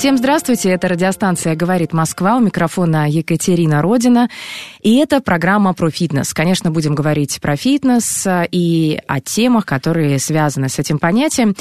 [0.00, 4.30] Всем здравствуйте, это радиостанция «Говорит Москва», у микрофона Екатерина Родина,
[4.80, 6.32] и это программа про фитнес.
[6.32, 11.54] Конечно, будем говорить про фитнес а, и о темах, которые связаны с этим понятием.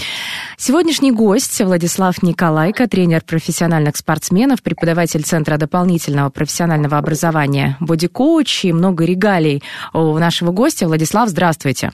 [0.56, 9.04] Сегодняшний гость Владислав Николайко, тренер профессиональных спортсменов, преподаватель Центра дополнительного профессионального образования, бодикоуч и много
[9.04, 9.62] регалий
[9.92, 10.88] у нашего гостя.
[10.88, 11.92] Владислав, здравствуйте.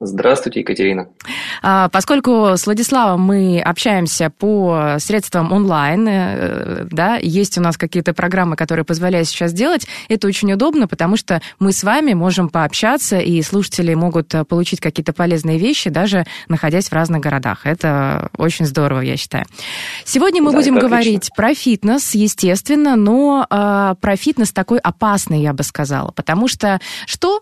[0.00, 1.08] Здравствуйте, Екатерина.
[1.62, 8.12] А, Поскольку с Владиславом мы общаемся по средствам онлайн, э, да, есть у нас какие-то
[8.12, 13.18] программы, которые позволяют сейчас делать, это очень удобно, потому что мы с вами можем пообщаться,
[13.18, 17.64] и слушатели могут э, получить какие-то полезные вещи, даже находясь в разных городах.
[17.64, 19.46] Это очень здорово, я считаю.
[20.04, 20.96] Сегодня мы Да, будем это отлично.
[20.96, 26.80] говорить про фитнес, естественно, но а, про фитнес такой опасный, я бы сказала, потому что
[27.06, 27.40] что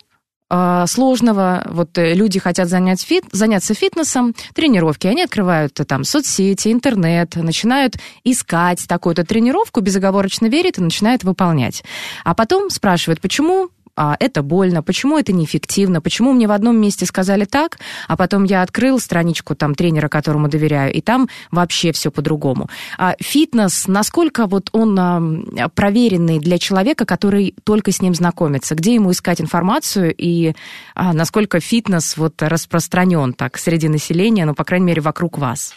[0.87, 1.67] сложного.
[1.69, 5.07] Вот э, люди хотят занять фит, заняться фитнесом, тренировки.
[5.07, 11.83] Они открывают э, там соцсети, интернет, начинают искать такую-то тренировку, безоговорочно верят и начинают выполнять.
[12.25, 17.07] А потом спрашивают, почему а, это больно, почему это неэффективно, почему мне в одном месте
[17.07, 22.11] сказали так, а потом я открыл страничку там тренера, которому доверяю, и там вообще все
[22.11, 22.69] по-другому.
[22.99, 28.95] А фитнес, насколько вот он а, проверенный для человека, который только с ним знакомится, где
[28.95, 30.55] ему искать информацию и
[30.95, 35.75] а, насколько фитнес вот распространен так среди населения, ну, по крайней мере, вокруг вас?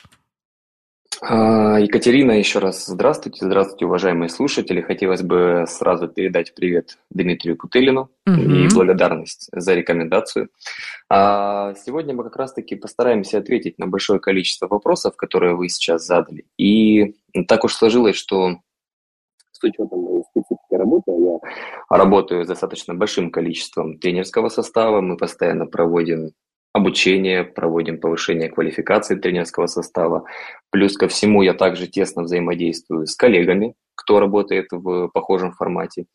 [1.21, 3.45] А, Екатерина, еще раз здравствуйте.
[3.45, 4.79] Здравствуйте, уважаемые слушатели.
[4.79, 8.53] Хотелось бы сразу передать привет Дмитрию Путылину Мгм.
[8.55, 10.49] и благодарность за рекомендацию.
[11.09, 16.45] А, Сегодня мы как раз-таки постараемся ответить на большое количество вопросов, которые вы сейчас задали.
[16.57, 17.15] И
[17.47, 18.57] так уж сложилось, что
[19.51, 21.39] с учетом моей специфики работы, я
[21.89, 26.31] работаю с достаточно большим количеством тренерского состава, мы постоянно проводим
[26.73, 30.25] обучение, проводим повышение квалификации тренерского состава.
[30.71, 36.05] Плюс ко всему я также тесно взаимодействую с коллегами, кто работает в похожем формате.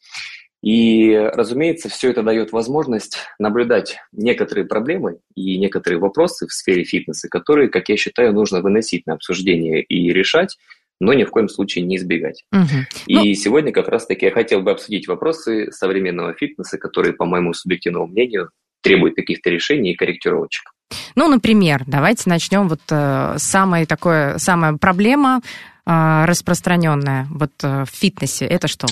[0.63, 7.29] И, разумеется, все это дает возможность наблюдать некоторые проблемы и некоторые вопросы в сфере фитнеса,
[7.29, 10.57] которые, как я считаю, нужно выносить на обсуждение и решать,
[11.01, 12.45] но ни в коем случае не избегать.
[12.51, 12.87] Мгм.
[13.07, 18.07] И сегодня как раз-таки я хотел бы обсудить вопросы современного фитнеса, которые, по моему субъективному
[18.07, 18.49] мнению,
[18.85, 20.75] требуют каких-то решений и корректировочек.
[21.17, 25.41] Ну, например, давайте начнем вот э, самая такое, самая проблема
[25.87, 28.47] э, распространенная вот э, в фитнесе.
[28.47, 28.87] Это что?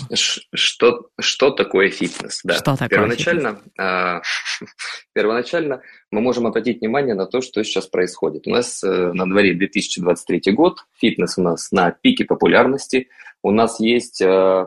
[0.54, 2.40] Что, что такое фитнес?
[2.42, 2.54] Да.
[2.54, 4.22] Что такое первоначально, а,
[5.12, 8.46] первоначально мы можем обратить внимание на то, что сейчас происходит.
[8.46, 13.08] У нас э, на дворе 2023 год, фитнес у нас на пике популярности,
[13.42, 14.22] у нас есть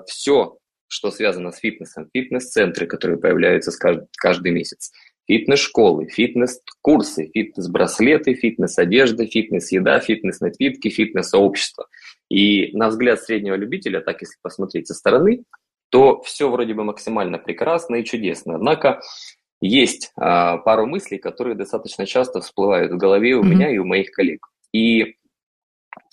[0.07, 0.57] все,
[0.87, 3.71] что связано с фитнесом, фитнес-центры, которые появляются
[4.17, 4.91] каждый месяц,
[5.27, 11.87] фитнес-школы, фитнес-курсы, фитнес-браслеты, фитнес-одежда, фитнес-еда, фитнес-напитки, фитнес-сообщество.
[12.29, 15.43] И на взгляд среднего любителя, так если посмотреть со стороны,
[15.89, 18.55] то все вроде бы максимально прекрасно и чудесно.
[18.55, 19.01] Однако
[19.61, 23.49] есть а, пару мыслей, которые достаточно часто всплывают в голове у Мгм.
[23.51, 24.47] меня и у моих коллег.
[24.73, 25.15] И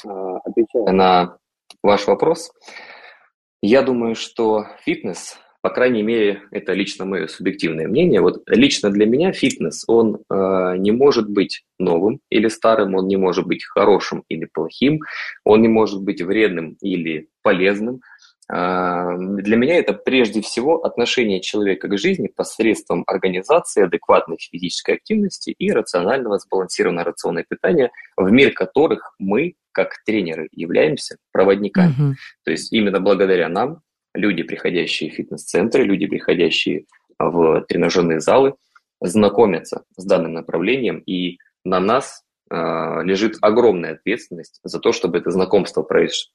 [0.07, 1.39] а, отвечая на
[1.83, 2.53] ваш вопрос,
[3.61, 9.07] я думаю, что фитнес, по крайней мере, это лично мое субъективное мнение, вот лично для
[9.07, 14.25] меня фитнес, он э, не может быть новым или старым, он не может быть хорошим
[14.29, 15.01] или плохим,
[15.45, 18.01] он не может быть вредным или полезным.
[18.51, 25.55] А, Для меня это прежде всего отношение человека к жизни посредством организации адекватной физической активности
[25.57, 31.95] и рационального сбалансированного рациона питания, в мир которых мы, как тренеры, являемся проводниками.
[31.97, 32.15] Мгм.
[32.45, 33.81] То есть именно благодаря нам
[34.15, 36.85] люди, приходящие в фитнес-центры, люди, приходящие
[37.19, 38.55] в тренажерные залы,
[39.01, 45.31] знакомятся с данным направлением, и на нас а, лежит огромная ответственность за то, чтобы это
[45.31, 45.87] знакомство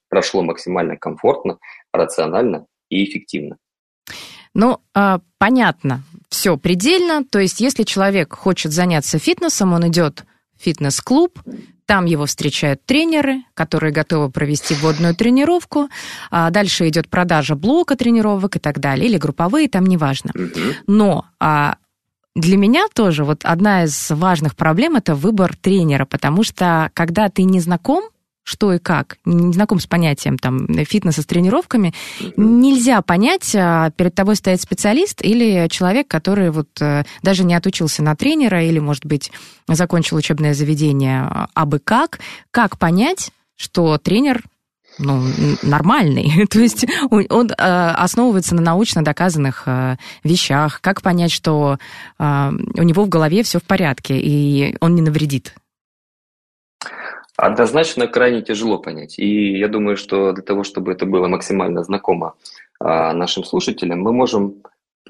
[0.09, 1.59] прошло максимально комфортно,
[1.93, 3.57] рационально и эффективно.
[4.53, 7.23] Ну, а, понятно, все предельно.
[7.23, 10.25] То есть, если человек хочет заняться фитнесом, он идет
[10.57, 11.39] в фитнес-клуб,
[11.87, 15.89] там его встречают тренеры, которые готовы провести вводную тренировку.
[16.29, 20.31] А дальше идет продажа блока тренировок и так далее, или групповые, там неважно.
[20.85, 21.77] Но а,
[22.35, 27.43] для меня тоже вот одна из важных проблем это выбор тренера, потому что когда ты
[27.43, 28.03] не знаком
[28.47, 31.93] что и как, не знаком с понятием там фитнеса с тренировками,
[32.37, 38.01] нельзя понять, а, перед тобой стоит специалист или человек, который вот э, даже не отучился
[38.03, 39.33] на тренера или, может быть,
[39.67, 42.19] закончил учебное заведение, а бы как,
[42.51, 44.43] как понять, что тренер
[44.97, 45.23] ну,
[45.61, 46.47] нормальный.
[46.49, 50.79] То есть он, э, основывается на научно доказанных э, вещах.
[50.79, 51.79] Как понять, что
[52.17, 55.53] у него в голове все в порядке, и он не навредит?
[57.37, 59.19] Однозначно крайне тяжело понять.
[59.19, 62.33] И я думаю, что для того, чтобы это было максимально знакомо
[62.79, 64.63] а, нашим слушателям, мы можем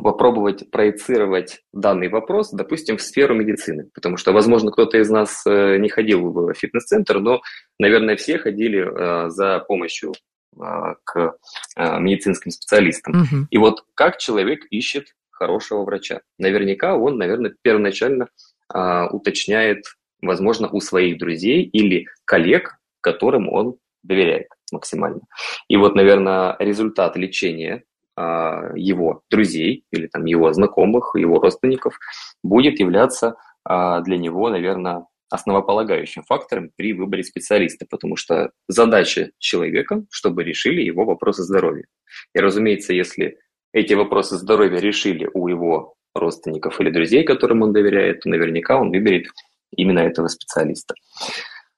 [0.03, 3.89] попробовать проецировать данный вопрос, допустим, в сферу медицины.
[3.93, 7.41] Потому что, возможно, кто-то из нас э, не ходил в фитнес-центр, но,
[7.79, 10.13] наверное, все ходили э, за помощью
[10.55, 11.37] э, к
[11.77, 13.21] медицинским специалистам.
[13.21, 13.47] Угу.
[13.51, 16.21] И вот как человек ищет хорошего врача?
[16.37, 18.27] Наверняка он, наверное, первоначально
[18.69, 19.85] уточняет,
[20.21, 25.21] возможно, у своих друзей или коллег, которым он доверяет максимально.
[25.67, 27.83] И вот, наверное, результат лечения
[28.15, 31.97] а, его друзей или там его знакомых, его родственников
[32.43, 40.03] будет являться а, для него, наверное, основополагающим фактором при выборе специалиста, потому что задача человека,
[40.09, 41.85] чтобы решили его вопросы здоровья.
[42.33, 43.37] И, разумеется, если
[43.73, 48.89] эти вопросы здоровья решили у его родственников или друзей, которым он доверяет, то наверняка он
[48.91, 49.27] выберет
[49.75, 50.95] именно этого специалиста.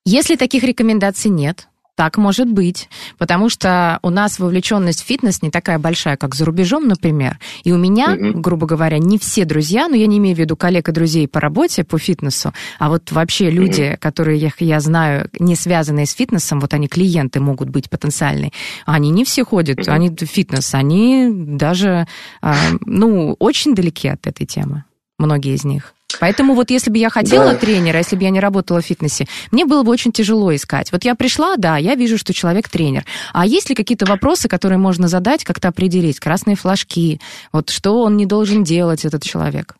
[0.06, 1.68] Если таких рекомендаций нет,
[2.00, 2.88] так может быть,
[3.18, 7.39] потому что у нас вовлеченность в фитнес не такая большая, как за рубежом, например.
[7.65, 8.39] И у меня, mm-hmm.
[8.39, 11.41] грубо говоря, не все друзья, но я не имею в виду коллег и друзей по
[11.41, 13.97] работе, по фитнесу, а вот вообще люди, mm-hmm.
[13.97, 18.53] которые я знаю, не связанные с фитнесом, вот они клиенты могут быть потенциальные,
[18.85, 19.92] они не все ходят, mm-hmm.
[19.92, 22.07] они в фитнес, они даже,
[22.42, 24.85] а, ну, очень далеки от этой темы,
[25.18, 25.94] многие из них.
[26.19, 27.56] Поэтому вот если бы я хотела да.
[27.56, 30.91] тренера, если бы я не работала в фитнесе, мне было бы очень тяжело искать.
[30.91, 33.06] Вот я пришла, да, я вижу, что человек тренер.
[33.33, 36.19] А есть ли какие-то вопросы, которые можно задать, как-то определить?
[36.19, 37.19] Красные флажки,
[37.51, 39.75] вот что он не должен делать, этот человек?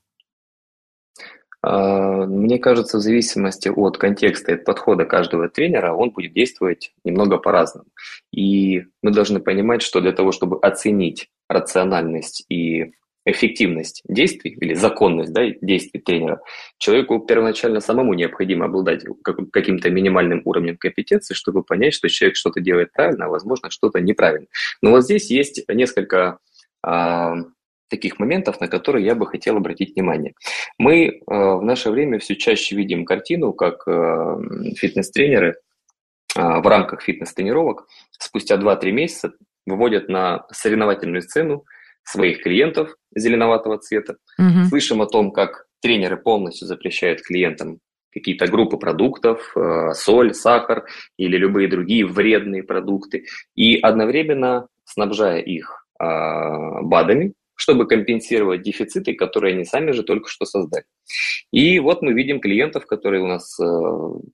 [1.62, 6.94] А, мне кажется, в зависимости от контекста и от подхода каждого тренера, он будет действовать
[7.04, 7.88] немного по-разному.
[8.32, 12.94] И мы должны понимать, что для того, чтобы оценить рациональность и
[13.32, 16.42] эффективность действий или законность да, действий тренера,
[16.78, 19.04] человеку первоначально самому необходимо обладать
[19.52, 24.48] каким-то минимальным уровнем компетенции, чтобы понять, что человек что-то делает правильно, а возможно что-то неправильно.
[24.82, 26.40] Но вот здесь есть несколько
[26.84, 27.36] а,
[27.90, 30.34] таких моментов, на которые я бы хотел обратить внимание.
[30.78, 34.40] Мы а, в наше время все чаще видим картину, как а,
[34.78, 35.58] фитнес-тренеры
[36.36, 37.88] а, в рамках фитнес-тренировок
[38.18, 39.34] спустя 2-3 месяца
[39.66, 41.66] выводят на соревновательную сцену
[42.04, 44.18] своих клиентов зеленоватого цвета.
[44.38, 44.70] Угу.
[44.70, 47.80] Слышим о том, как тренеры полностью запрещают клиентам
[48.12, 50.86] какие-то группы продуктов, э, соль, сахар
[51.18, 53.26] или любые другие вредные продукты,
[53.56, 60.46] и одновременно снабжая их э, БАДами, чтобы компенсировать дефициты, которые они сами же только что
[60.46, 60.86] создали.
[61.52, 63.66] И вот мы видим клиентов, которые у нас э,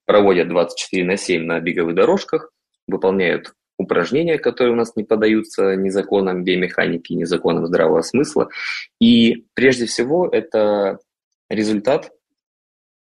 [0.06, 2.52] проводят 24 на 7 на беговых дорожках,
[2.88, 8.50] выполняют упражнения, которые у нас не поддаются ни законам биомеханики, ни законам здравого смысла.
[9.00, 11.00] И прежде всего это
[11.50, 12.12] результат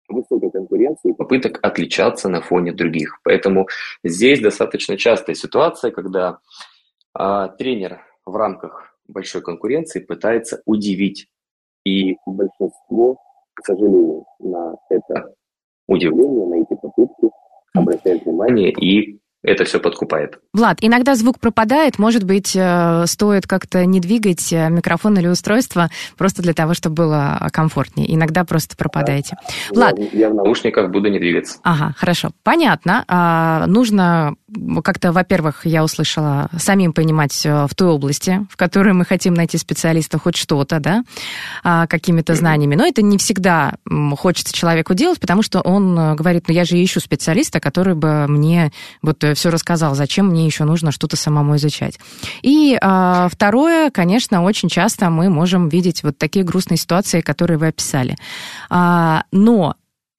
[0.10, 3.20] высокой конкуренции и попыток отличаться на фоне других.
[3.24, 3.68] Поэтому
[4.04, 6.40] здесь достаточно частая ситуация, когда
[7.14, 11.28] а, тренер в рамках большой конкуренции пытается удивить.
[11.86, 13.18] И большинство,
[13.54, 15.34] к сожалению, на это
[15.88, 17.30] удивление, на эти попытки
[17.74, 20.40] обращает внимание и это все подкупает.
[20.54, 25.90] Влад, иногда звук пропадает, может быть, э, стоит как-то не двигать э, микрофон или устройство
[26.18, 28.14] просто для того, чтобы было комфортнее.
[28.14, 29.38] Иногда просто пропадаете.
[29.72, 29.76] Да.
[29.76, 30.00] Влад.
[30.00, 31.60] Я, я в наушниках буду не двигаться.
[31.64, 32.32] Ага, хорошо.
[32.44, 33.06] Понятно.
[33.08, 34.36] А, нужно
[34.84, 39.58] как-то, во-первых, я услышала, самим понимать э, в той области, в которой мы хотим найти
[39.58, 41.04] специалиста хоть что-то, да,
[41.64, 42.76] а, какими-то знаниями.
[42.76, 43.76] Но это не всегда
[44.18, 48.72] хочется человеку делать, потому что он говорит, ну я же ищу специалиста, который бы мне
[49.02, 52.00] вот все рассказал, зачем мне еще нужно что-то самому изучать.
[52.42, 57.68] И а, второе, конечно, очень часто мы можем видеть вот такие грустные ситуации, которые вы
[57.68, 58.16] описали.
[58.70, 59.76] А, но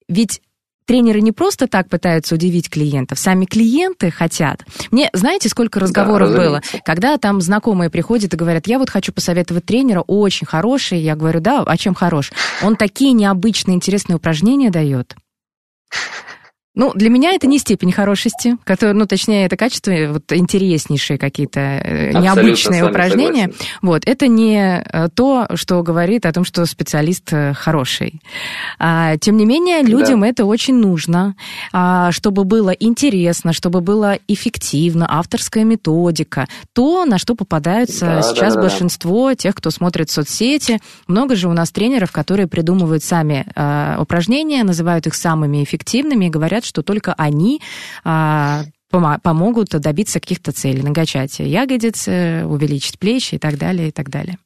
[0.07, 0.41] ведь
[0.89, 4.65] тренеры не просто так пытаются удивить клиентов, сами клиенты хотят.
[4.89, 9.13] Мне, знаете, сколько разговоров да, было, когда там знакомые приходят и говорят, я вот хочу
[9.13, 10.99] посоветовать тренера, очень хороший.
[10.99, 12.31] Я говорю, да, а чем хорош?
[12.63, 15.15] Он такие необычные, интересные упражнения дает.
[16.79, 21.59] Ну, для меня это не степень хорошести, который, ну, точнее, это качество, вот интереснейшие какие-то
[21.59, 23.47] э, необычные упражнения.
[23.47, 23.65] Согласен.
[23.81, 28.21] Вот, это не э, то, что говорит о том, что специалист э, хороший.
[28.79, 30.27] А, тем не менее, людям да.
[30.27, 31.35] это очень нужно,
[31.73, 38.53] а, чтобы было интересно, чтобы было эффективно, авторская методика, то, на что попадаются да, сейчас
[38.53, 39.35] да, да, большинство да.
[39.35, 40.79] тех, кто смотрит соцсети.
[41.07, 46.29] Много же у нас тренеров, которые придумывают сами а, упражнения, называют их самыми эффективными и
[46.29, 47.61] говорят, что только они
[48.03, 54.37] а, помогут добиться каких-то целей, накачать ягодицы, увеличить плечи и так далее, и так далее.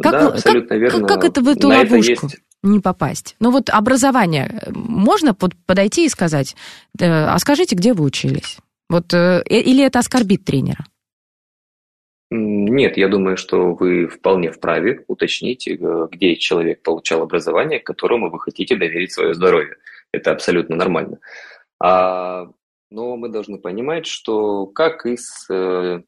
[0.00, 1.00] Как, да, абсолютно как, верно.
[1.00, 3.36] Как, как это в эту На ловушку это не попасть?
[3.40, 6.54] Ну вот образование, можно под, подойти и сказать,
[7.00, 8.58] э, а скажите, где вы учились?
[8.88, 10.86] Вот, э, или это оскорбит тренера?
[12.30, 15.76] Нет, я думаю, что вы вполне вправе уточнить, э,
[16.10, 19.76] где человек получал образование, которому вы хотите доверить свое здоровье.
[20.12, 21.18] Это абсолютно нормально.
[21.82, 22.46] А,
[22.90, 26.02] но мы должны понимать, что как и с э,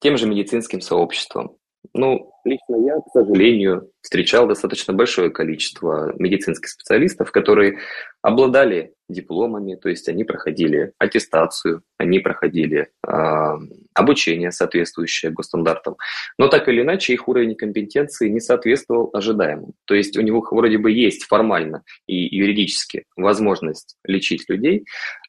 [0.00, 1.56] тем же медицинским сообществом.
[1.94, 7.78] Ну, лично я, к сожалению, встречал достаточно большое количество медицинских специалистов, которые
[8.22, 13.52] обладали дипломами, то есть они проходили аттестацию, они проходили э,
[13.94, 15.96] обучение, соответствующее госстандартам,
[16.36, 19.72] но так или иначе их уровень компетенции не соответствовал ожидаемому.
[19.86, 24.84] То есть у него вроде бы есть формально и юридически возможность лечить людей,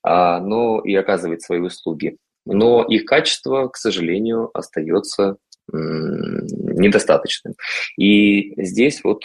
[0.05, 2.17] э, но и оказывать свои услуги.
[2.45, 5.37] Но их качество, к сожалению, остается
[5.71, 7.53] недостаточным.
[7.97, 9.23] И здесь вот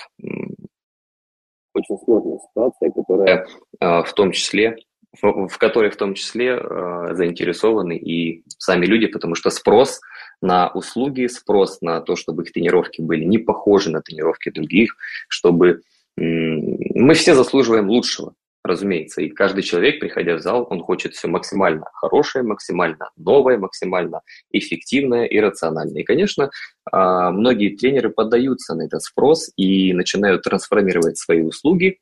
[1.75, 3.47] очень сложная ситуация, которая
[3.81, 4.77] а, в том числе
[5.21, 10.01] в которой в том числе а, заинтересованы и сами люди, потому что спрос
[10.41, 14.97] на услуги, спрос на то, чтобы их тренировки были не похожи на тренировки других,
[15.29, 15.83] чтобы
[16.17, 18.35] мы все заслуживаем лучшего
[18.65, 19.21] разумеется.
[19.21, 25.27] И каждый человек, приходя в зал, он хочет все максимально хорошее, максимально новое, максимально эффективное
[25.27, 26.01] и рациональное.
[26.01, 26.51] И, конечно,
[26.91, 31.99] а, многие тренеры поддаются на этот спрос и начинают трансформировать свои услуги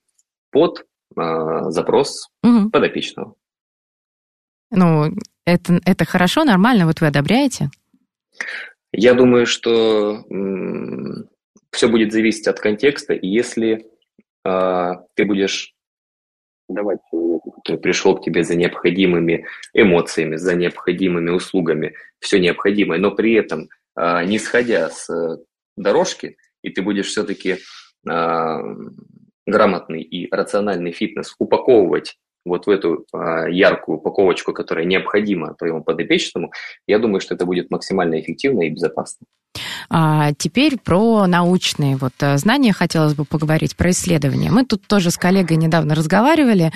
[0.50, 2.70] под а, запрос угу.
[2.70, 3.34] подопечного.
[4.70, 5.12] Ну,
[5.44, 7.70] это, это хорошо, нормально, вот вы одобряете?
[8.92, 10.24] Я думаю, что
[11.72, 13.86] все будет зависеть от контекста, и если
[14.44, 15.74] э, ты будешь
[16.68, 23.10] давать человеку, который пришел к тебе за необходимыми эмоциями, за необходимыми услугами, все необходимое, но
[23.10, 25.38] при этом а, не сходя с э,
[25.76, 27.58] дорожки, и ты будешь все-таки
[28.08, 28.60] а,
[29.46, 36.52] грамотный и рациональный фитнес упаковывать вот в эту а, яркую упаковочку, которая необходима твоему подопечному,
[36.86, 39.26] я думаю, что это будет максимально эффективно и безопасно.
[39.94, 44.50] А теперь про научные вот э, знания хотелось бы поговорить, про исследования.
[44.50, 46.72] Мы тут тоже с коллегой недавно разговаривали.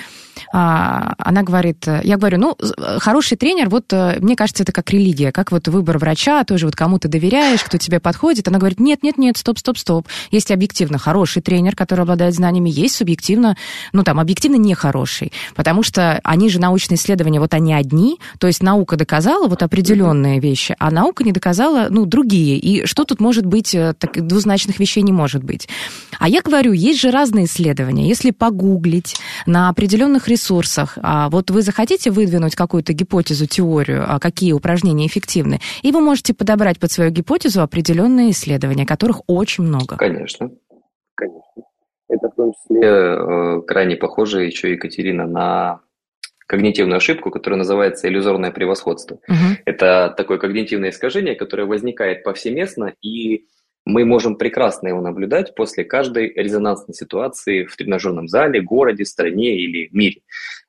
[0.53, 4.91] А, она говорит, э, я говорю, ну, э, хороший тренер, вот мне кажется, это как
[4.91, 8.47] религия, как вот выбор врача, тоже вот кому ты доверяешь, кто тебе подходит.
[8.49, 10.07] Она говорит, нет, нет, нет, стоп, стоп, стоп.
[10.29, 13.57] Есть объективно хороший тренер, который обладает знаниями, есть субъективно,
[13.93, 18.61] ну там, объективно нехороший, потому что они же научные исследования, вот они одни, то есть
[18.61, 22.59] наука доказала вот определенные вещи, а наука не доказала, ну, другие.
[22.59, 25.67] И что тут может быть, э, так, двузначных вещей не может быть.
[26.19, 28.07] А я говорю, есть же разные исследования.
[28.07, 34.51] Если погуглить на определенных ресурсах, а вот вы захотите выдвинуть какую-то гипотезу, теорию, а какие
[34.53, 39.97] упражнения эффективны, и вы можете подобрать под свою гипотезу определенные исследования, которых очень много.
[39.97, 40.51] Конечно,
[41.15, 41.63] конечно.
[42.09, 45.81] Это в том числе э, крайне похоже еще, Екатерина, на
[46.47, 49.19] когнитивную ошибку, которая называется иллюзорное превосходство.
[49.29, 49.57] Uh-huh.
[49.65, 53.45] Это такое когнитивное искажение, которое возникает повсеместно, и
[53.85, 59.87] мы можем прекрасно его наблюдать после каждой резонансной ситуации в тренажерном зале, городе, стране или
[59.93, 60.21] мире.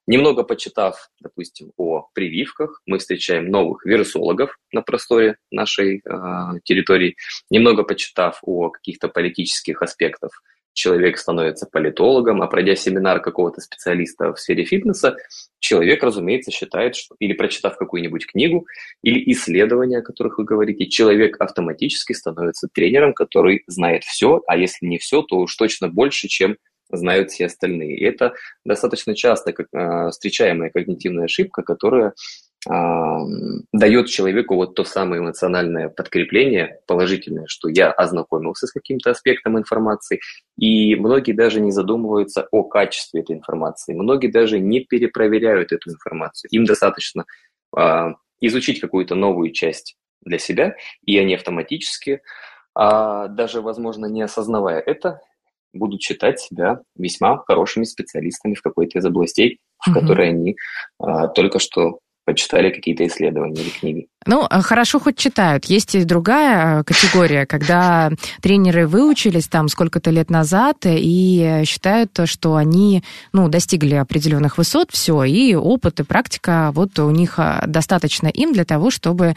[0.07, 6.21] Немного почитав, допустим, о прививках, мы встречаем новых вирусологов на просторе нашей э,
[6.63, 7.17] территории.
[7.51, 10.43] Немного почитав о каких-то политических аспектах,
[10.79, 15.17] человек становится политологом, а пройдя семинар какого-то специалиста в сфере фитнеса,
[15.59, 18.67] человек, разумеется, считает, что или прочитав какую-нибудь книгу,
[19.03, 24.87] или исследования, о которых вы говорите, человек автоматически становится тренером, который знает все, а если
[24.87, 26.57] не все, то уж точно больше, чем
[26.91, 27.99] знают все остальные.
[27.99, 32.15] И это достаточно часто как, э, встречаемая когнитивная ошибка, которая
[33.73, 40.21] дает человеку вот то самое эмоциональное подкрепление положительное, что я ознакомился с каким-то аспектом информации,
[40.59, 46.51] и многие даже не задумываются о качестве этой информации, многие даже не перепроверяют эту информацию.
[46.51, 47.25] Им достаточно
[47.75, 52.21] а, изучить какую-то новую часть для себя, и они автоматически,
[52.75, 55.21] а, даже, возможно, не осознавая это,
[55.73, 60.01] будут считать себя весьма хорошими специалистами в какой-то из областей, в угу.
[60.01, 60.57] которой они
[60.99, 64.09] а, только что почитали какие-то исследования или книги.
[64.27, 65.67] Ну, э, хорошо хоть читают.
[65.67, 68.11] Есть и другая э, категория, когда
[68.43, 75.23] тренеры выучились там сколько-то лет назад и считают, что они, ну, достигли определенных высот, все,
[75.25, 79.35] и опыт и практика вот у них э, достаточно им для того, чтобы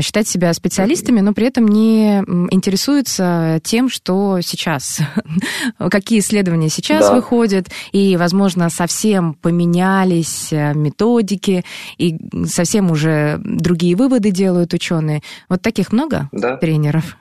[0.00, 2.18] считать себя специалистами, но при этом не
[2.50, 4.98] интересуются тем, что сейчас,
[5.78, 7.14] какие исследования сейчас да.
[7.14, 11.64] выходят, и, возможно, совсем поменялись методики,
[11.98, 15.20] и совсем уже другие выводы выводы делают ученые.
[15.48, 16.56] Вот таких много да.
[16.56, 17.16] тренеров?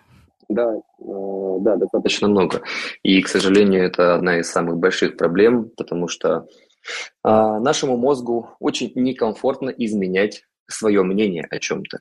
[0.47, 2.61] Да, э, да, достаточно много.
[3.03, 6.45] И, к сожалению, это одна из самых больших проблем, потому что
[7.23, 11.99] а, нашему мозгу очень некомфортно изменять свое мнение о чем-то.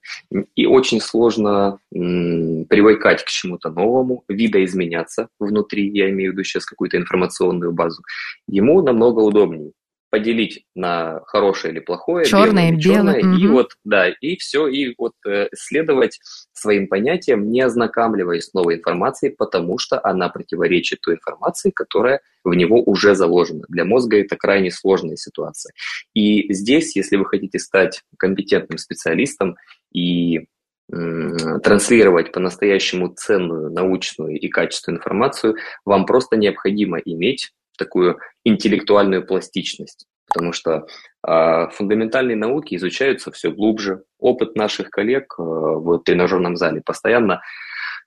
[0.55, 6.65] И очень сложно м, привыкать к чему-то новому, видоизменяться внутри, я имею в виду сейчас
[6.65, 8.03] какую-то информационную базу.
[8.47, 9.73] Ему намного удобнее
[10.15, 13.39] поделить на хорошее или плохое, черное, белое, черное, белое.
[13.41, 16.21] и вот, да, и все, и вот э, следовать
[16.53, 22.55] своим понятиям, не ознакомливаясь с новой информацией, потому что она противоречит той информации, которая в
[22.55, 23.65] него уже заложена.
[23.69, 25.73] Для мозга это крайне сложная ситуация.
[26.15, 29.57] И здесь, если вы хотите стать компетентным специалистом
[29.93, 30.47] и
[30.89, 40.53] транслировать по-настоящему ценную, научную и качественную информацию, вам просто необходимо иметь такую интеллектуальную пластичность, потому
[40.53, 40.87] что
[41.27, 44.05] э, фундаментальные науки изучаются все глубже.
[44.19, 47.41] Опыт наших коллег э, в тренажерном зале постоянно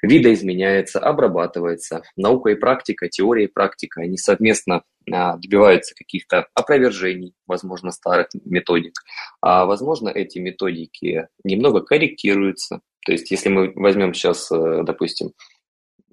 [0.02, 2.04] видоизменяется, обрабатывается.
[2.16, 8.94] Наука и практика, теория и практика, они совместно а, добиваются каких-то опровержений, возможно, старых методик.
[9.42, 12.82] А возможно, эти методики немного корректируются.
[13.06, 15.32] То есть, если мы возьмем сейчас, э, допустим,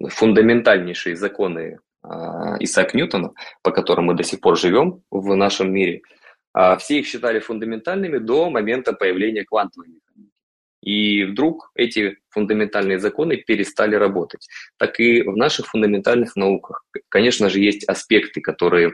[0.01, 1.79] фундаментальнейшие законы
[2.61, 3.33] Исаак Ньютона,
[3.63, 6.03] по которым мы до сих пор живем в нашем мире,
[6.55, 10.33] а, все их считали фундаментальными до момента появления квантовой механики.
[10.83, 14.47] И вдруг эти фундаментальные законы перестали работать.
[14.77, 18.93] Так и в наших фундаментальных науках, конечно же, есть аспекты, которые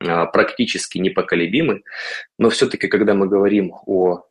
[0.00, 1.82] а, практически непоколебимы,
[2.38, 4.24] но все-таки, когда мы говорим о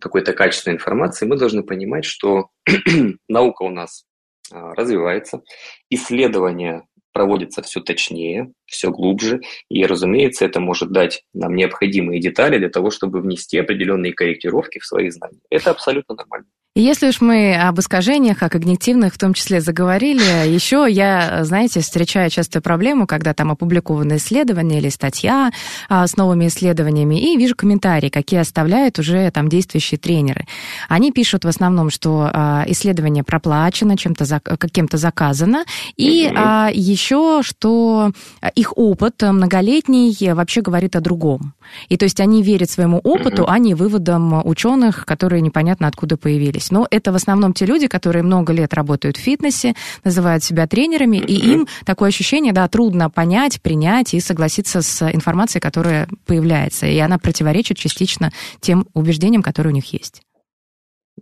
[0.00, 2.50] какой-то качественной информации, мы должны понимать, что
[3.28, 4.04] наука у нас
[4.50, 5.42] развивается,
[5.88, 12.68] исследования проводится все точнее, все глубже, и, разумеется, это может дать нам необходимые детали для
[12.68, 15.40] того, чтобы внести определенные корректировки в свои знания.
[15.48, 16.46] Это абсолютно нормально.
[16.78, 22.28] Если уж мы об искажениях, о когнитивных в том числе заговорили, еще я, знаете, встречаю
[22.28, 25.52] часто проблему, когда там опубликованы исследования или статья
[25.88, 30.44] а, с новыми исследованиями, и вижу комментарии, какие оставляют уже там действующие тренеры.
[30.86, 35.64] Они пишут в основном, что а, исследование проплачено, чем-то за, каким-то заказано,
[35.96, 38.12] и а, еще, что
[38.54, 41.54] их опыт многолетний вообще говорит о другом.
[41.88, 46.65] И то есть они верят своему опыту, а не выводам ученых, которые непонятно откуда появились
[46.66, 46.72] есть.
[46.72, 49.74] Но это в основном те люди, которые много лет работают в фитнесе,
[50.04, 55.60] называют себя тренерами, и им такое ощущение, да, трудно понять, принять и согласиться с информацией,
[55.60, 56.86] которая появляется.
[56.86, 60.22] И она противоречит частично тем убеждениям, которые у них есть.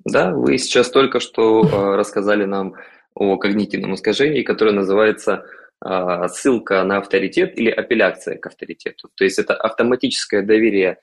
[0.04, 2.74] Да, вы сейчас только что э, рассказали нам
[3.14, 5.44] о когнитивном искажении, которое называется
[5.84, 9.08] э, ссылка на авторитет или апелляция к авторитету.
[9.14, 10.96] То есть это автоматическое доверие э,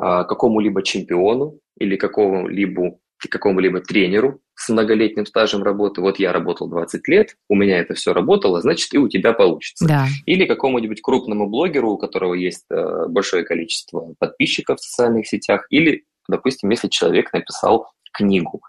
[0.00, 7.36] какому-либо чемпиону или какому-либо какому-либо тренеру с многолетним стажем работы, вот я работал 20 лет,
[7.48, 9.86] у меня это все работало, значит и у тебя получится.
[9.86, 10.06] Да.
[10.26, 16.04] Или какому-нибудь крупному блогеру, у которого есть э, большое количество подписчиков в социальных сетях, или,
[16.28, 18.60] допустим, если человек написал книгу,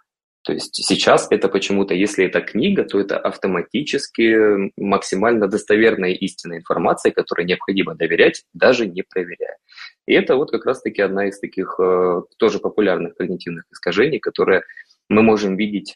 [0.43, 7.11] то есть сейчас это почему-то, если это книга, то это автоматически максимально достоверная истинная информация,
[7.11, 9.57] которой необходимо доверять, даже не проверяя.
[10.05, 14.63] И это вот как раз-таки одна из таких э, тоже популярных когнитивных искажений, которые
[15.09, 15.95] мы можем видеть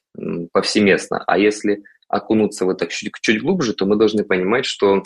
[0.53, 1.23] повсеместно.
[1.27, 5.03] А если окунуться вот так чуть, чуть глубже, то мы должны понимать, что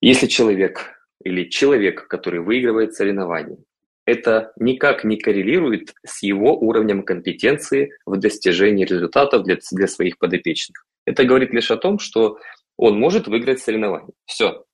[0.00, 0.92] если человек
[1.24, 3.58] или человек, который выигрывает соревнования,
[4.06, 10.84] это никак не коррелирует с его уровнем компетенции в достижении результатов для, для своих подопечных.
[11.06, 12.38] Это говорит лишь о том, что
[12.76, 14.12] он может выиграть соревнования.
[14.24, 14.64] Все.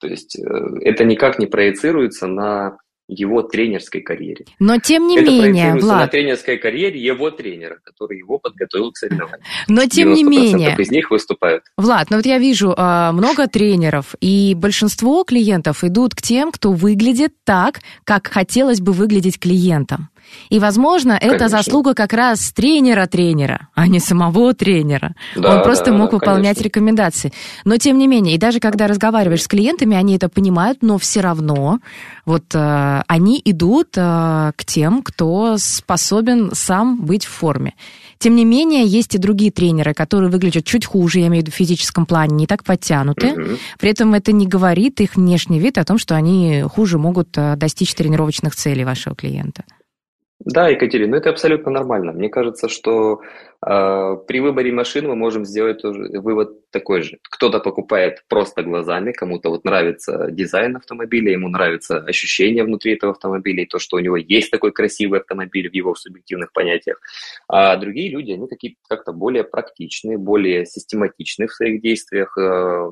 [0.00, 0.42] То есть э,
[0.82, 4.46] это никак не проецируется на его тренерской карьере.
[4.58, 6.00] Но тем не это менее, Влад...
[6.00, 9.40] на тренерской карьере его тренера, который его подготовил к соревнованиям.
[9.68, 10.74] Но тем не менее...
[10.78, 11.64] из них выступают.
[11.76, 16.72] Влад, ну вот я вижу а, много тренеров, и большинство клиентов идут к тем, кто
[16.72, 20.08] выглядит так, как хотелось бы выглядеть клиентам.
[20.50, 21.36] И, возможно, Конечно.
[21.36, 25.14] это заслуга как раз тренера-тренера, а не самого тренера.
[25.36, 26.64] Да, Он просто да, мог да, выполнять конечно.
[26.64, 27.32] рекомендации.
[27.64, 31.20] Но, тем не менее, и даже когда разговариваешь с клиентами, они это понимают, но все
[31.20, 31.78] равно
[32.24, 37.74] вот э, они идут э, к тем, кто способен сам быть в форме.
[38.18, 41.52] Тем не менее, есть и другие тренеры, которые выглядят чуть хуже, я имею в виду
[41.52, 43.32] в физическом плане, не так подтянуты.
[43.32, 43.50] Угу.
[43.78, 47.56] При этом это не говорит их внешний вид о том, что они хуже могут э,
[47.56, 49.64] достичь тренировочных целей вашего клиента.
[50.44, 52.12] Да, Екатерина, ну это абсолютно нормально.
[52.12, 53.22] Мне кажется, что
[53.66, 57.18] э, при выборе машин мы можем сделать тоже вывод такой же.
[57.30, 63.62] Кто-то покупает просто глазами, кому-то вот нравится дизайн автомобиля, ему нравится ощущение внутри этого автомобиля,
[63.62, 67.00] и то, что у него есть такой красивый автомобиль в его субъективных понятиях.
[67.48, 72.90] А другие люди, они такие как-то более практичные, более систематичные в своих действиях, э,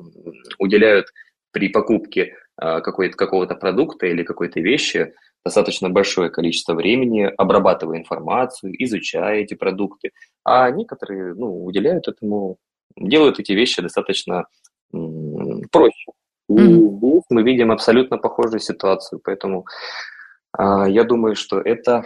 [0.57, 1.05] уделяют
[1.51, 5.13] при покупке какого-то продукта или какой-то вещи
[5.45, 10.11] достаточно большое количество времени, обрабатывая информацию, изучая эти продукты,
[10.45, 12.57] а некоторые ну, уделяют этому,
[12.95, 14.45] делают эти вещи достаточно
[14.91, 16.11] проще.
[16.49, 19.65] И здесь мы видим абсолютно похожую ситуацию, поэтому
[20.51, 22.05] а, я думаю, что это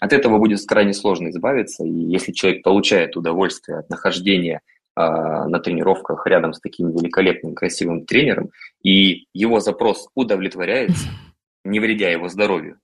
[0.00, 4.60] от этого будет крайне сложно избавиться, и если человек получает удовольствие от нахождения
[4.98, 8.50] на тренировках рядом с таким великолепным, красивым тренером,
[8.82, 11.08] и его запрос удовлетворяется,
[11.64, 12.78] не вредя его здоровью,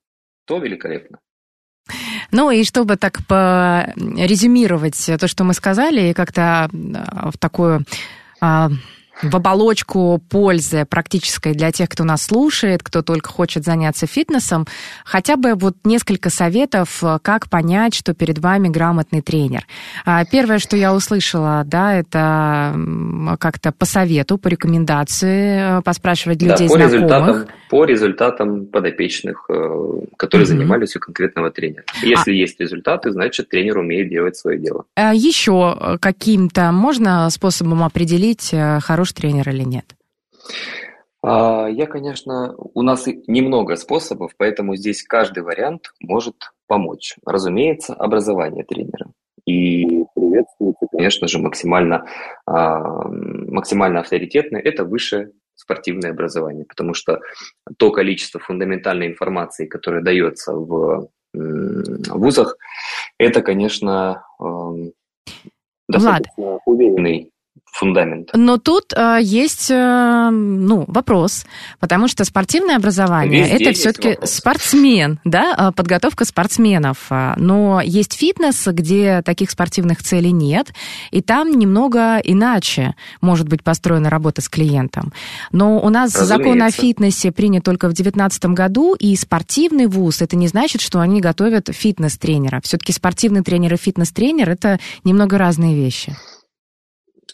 [0.47, 1.19] то великолепно.
[2.31, 7.85] Ну и чтобы так резюмировать то, что мы сказали, и как-то а, в такую
[8.41, 8.71] а,
[9.23, 14.67] в оболочку пользы практической для тех, кто нас слушает, кто только хочет заняться фитнесом,
[15.05, 19.67] хотя бы вот несколько советов, как понять, что перед вами грамотный тренер.
[20.05, 22.75] А, первое, что я услышала, да, это
[23.39, 26.95] как-то по совету, по рекомендации, э, поспрашивать людей да, по знакомых.
[26.95, 29.81] Результатам, по результатам подопечных, э,
[30.17, 30.49] которые mm-hmm.
[30.49, 31.85] занимались у конкретного тренера.
[32.03, 32.35] Если а...
[32.35, 34.85] есть результаты, значит тренер умеет делать свое дело.
[34.97, 39.85] А еще каким-то можно способом определить, э, хороший тренер или нет?
[41.23, 46.35] А, я, конечно, у нас немного способов, поэтому здесь каждый вариант может
[46.67, 47.17] помочь.
[47.27, 49.07] Разумеется, образование тренера.
[49.47, 52.07] И приветствуется, конечно же, максимально,
[52.47, 57.21] а, максимально авторитетное– это высшее спортивное образование, потому что
[57.79, 62.57] то количество фундаментальной информации, которое дается в вузах,
[63.19, 64.25] это, конечно,
[65.89, 66.61] достаточно Влад.
[66.67, 67.34] уверенный
[67.75, 68.31] фундамент.
[68.35, 71.45] Но тут э, есть э, ну, вопрос,
[71.81, 77.07] потому что спортивное образование Везде это все-таки спортсмен, да, э, подготовка спортсменов.
[77.11, 80.73] Э, но есть фитнес, где таких спортивных целей нет,
[81.11, 85.13] и там немного иначе может быть построена работа с клиентом.
[85.51, 86.27] Но у нас Разумеется.
[86.27, 91.01] закон о фитнесе принят только в 2019 году, и спортивный вуз это не значит, что
[91.01, 92.61] они готовят фитнес-тренера.
[92.63, 96.17] Все-таки спортивный тренер и фитнес-тренер это немного разные вещи.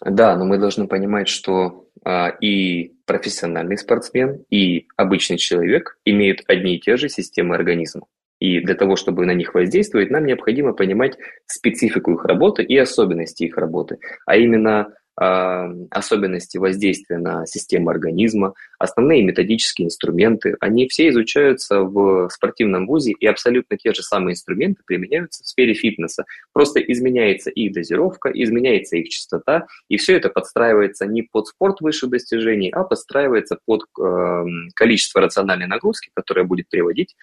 [0.05, 6.77] Да, но мы должны понимать, что а, и профессиональный спортсмен, и обычный человек имеют одни
[6.77, 8.07] и те же системы организма.
[8.39, 13.45] И для того, чтобы на них воздействовать, нам необходимо понимать специфику их работы и особенности
[13.45, 21.81] их работы, а именно особенности воздействия на систему организма, основные методические инструменты, они все изучаются
[21.81, 26.25] в спортивном вузе, и абсолютно те же самые инструменты применяются в сфере фитнеса.
[26.53, 32.07] Просто изменяется их дозировка, изменяется их частота, и все это подстраивается не под спорт выше
[32.07, 34.45] достижений, а подстраивается под э,
[34.75, 37.15] количество рациональной нагрузки, которая будет приводить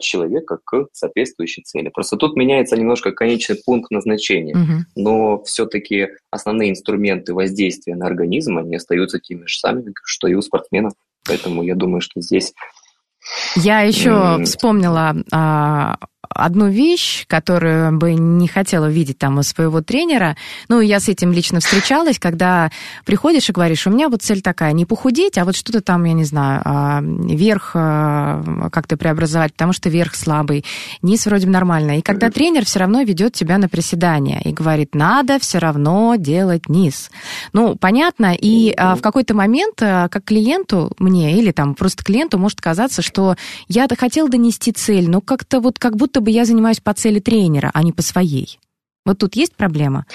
[0.00, 1.88] человека к соответствующей цели.
[1.88, 4.84] Просто тут меняется немножко конечный пункт назначения, угу.
[4.96, 10.42] но все-таки основные инструменты воздействия на организм, они остаются теми же самыми, что и у
[10.42, 10.92] спортсменов.
[11.26, 12.52] Поэтому я думаю, что здесь...
[13.56, 15.96] Я еще вспомнила а,
[16.34, 20.36] одну вещь, которую бы не хотела видеть там у своего тренера.
[20.68, 22.70] Ну, я с этим лично встречалась, когда
[23.04, 26.12] приходишь и говоришь, у меня вот цель такая, не похудеть, а вот что-то там, я
[26.12, 30.64] не знаю, а, верх а, как-то преобразовать, потому что верх слабый,
[31.02, 31.98] низ вроде бы нормально.
[31.98, 36.68] И когда тренер все равно ведет тебя на приседания и говорит, надо все равно делать
[36.68, 37.10] низ.
[37.52, 42.60] Ну, понятно, и а, в какой-то момент как клиенту мне или там просто клиенту может
[42.60, 43.36] казаться, что
[43.68, 47.70] я-то хотел донести цель, но как-то вот как будто бы я занимаюсь по цели тренера,
[47.72, 48.58] а не по своей.
[49.06, 50.06] Вот тут есть проблема?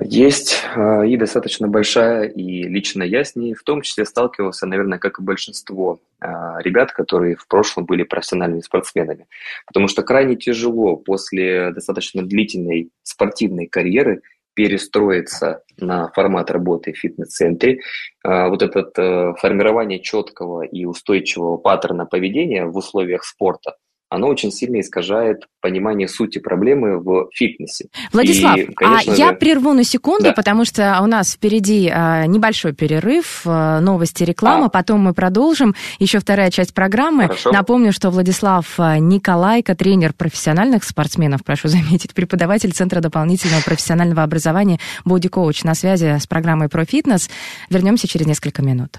[0.00, 4.98] Есть, а, и достаточно большая, и лично я с ней в том числе сталкивался, наверное,
[4.98, 9.26] как и большинство а, ребят, которые в прошлом были профессиональными спортсменами.
[9.66, 14.22] Потому что крайне тяжело после достаточно длительной спортивной карьеры
[14.54, 17.80] перестроиться на формат работы в фитнес-центре.
[18.24, 23.76] А, вот это э, формирование четкого и устойчивого паттерна поведения в условиях спорта–
[24.10, 27.88] оно очень сильно искажает понимание сути проблемы в фитнесе.
[28.12, 29.12] Владислав, И, а же...
[29.12, 30.32] я прерву на секунду, да.
[30.32, 34.68] потому что у нас впереди а, небольшой перерыв, а, новости, реклама, а.
[34.68, 35.74] потом мы продолжим.
[35.98, 37.24] Еще вторая часть программы.
[37.24, 37.52] Хорошо.
[37.52, 45.28] Напомню, что Владислав Николайко, тренер профессиональных спортсменов, прошу заметить, преподаватель Центра дополнительного профессионального образования Body
[45.28, 47.28] Coach на связи с программой про фитнес.
[47.68, 48.98] Вернемся через несколько минут.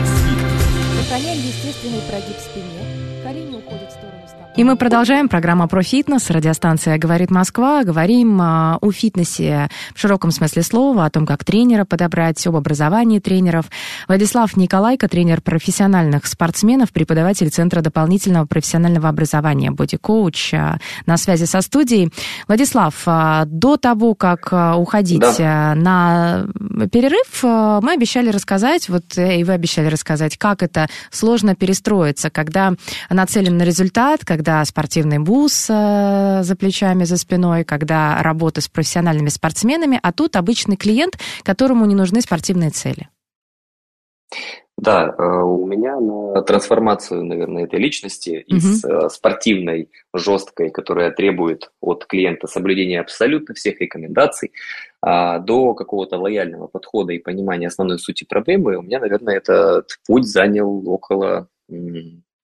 [2.61, 3.23] спине.
[3.23, 4.21] Колени уходят в сторону
[4.57, 5.29] и мы продолжаем.
[5.29, 6.29] Программа про фитнес.
[6.29, 7.85] Радиостанция «Говорит Москва».
[7.85, 13.19] Говорим а, о фитнесе в широком смысле слова, о том, как тренера подобрать, об образовании
[13.19, 13.67] тренеров.
[14.09, 21.61] Владислав Николайко, тренер профессиональных спортсменов, преподаватель Центра дополнительного профессионального образования «Боди-коуч» а, на связи со
[21.61, 22.11] студией.
[22.49, 25.75] Владислав, а, до того, как уходить да.
[25.75, 26.45] на
[26.91, 32.50] перерыв, мы обещали рассказать, вот э, и вы обещали рассказать, как это сложно перестроиться, когда
[33.09, 38.67] нацелен на результат, когда когда спортивный бус э, за плечами, за спиной, когда работа с
[38.67, 43.07] профессиональными спортсменами, а тут обычный клиент, которому не нужны спортивные цели.
[44.77, 49.09] Да, э, у меня на трансформацию, наверное, этой личности из угу.
[49.09, 54.51] спортивной, жесткой, которая требует от клиента соблюдения абсолютно всех рекомендаций,
[55.01, 60.25] а, до какого-то лояльного подхода и понимания основной сути проблемы, у меня, наверное, этот путь
[60.25, 61.47] занял около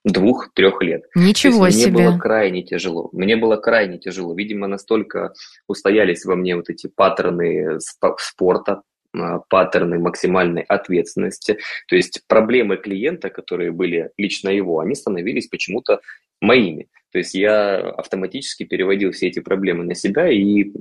[0.08, 1.04] двух-трех лет.
[1.16, 1.92] Ничего мне себе.
[1.92, 3.10] Мне было крайне тяжело.
[3.12, 4.34] Мне было крайне тяжело.
[4.34, 5.34] Видимо, настолько
[5.68, 7.80] устоялись во мне вот эти паттерны
[8.18, 8.82] спорта,
[9.14, 11.60] а, паттерны максимальной ответственности.
[11.88, 16.02] То есть проблемы клиента, которые были лично его, они становились почему-то
[16.42, 16.88] моими.
[17.12, 20.72] То есть я автоматически переводил все эти проблемы на себя и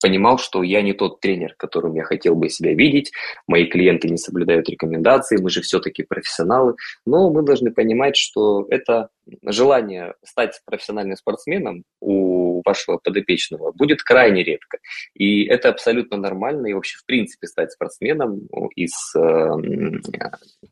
[0.00, 3.12] понимал, что я не тот тренер, которым я хотел бы себя видеть,
[3.46, 9.08] мои клиенты не соблюдают рекомендации, мы же все-таки профессионалы, но мы должны понимать, что это
[9.44, 14.78] желание стать профессиональным спортсменом у вашего подопечного будет крайне редко.
[15.14, 18.40] И это абсолютно нормально, и вообще в принципе стать спортсменом
[18.74, 19.50] из, э,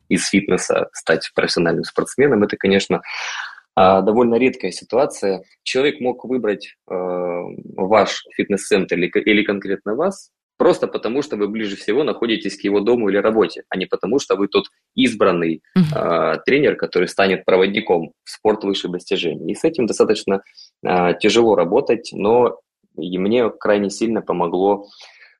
[0.09, 3.01] из фитнеса, стать профессиональным спортсменом, это, конечно,
[3.75, 5.43] довольно редкая ситуация.
[5.63, 6.93] Человек мог выбрать э,
[7.75, 12.79] ваш фитнес-центр или, или конкретно вас просто потому, что вы ближе всего находитесь к его
[12.79, 18.11] дому или работе, а не потому, что вы тот избранный э, тренер, который станет проводником
[18.23, 19.51] в спорт высших достижений.
[19.51, 20.41] И с этим достаточно
[20.83, 22.59] э, тяжело работать, но
[22.97, 24.85] и мне крайне сильно помогло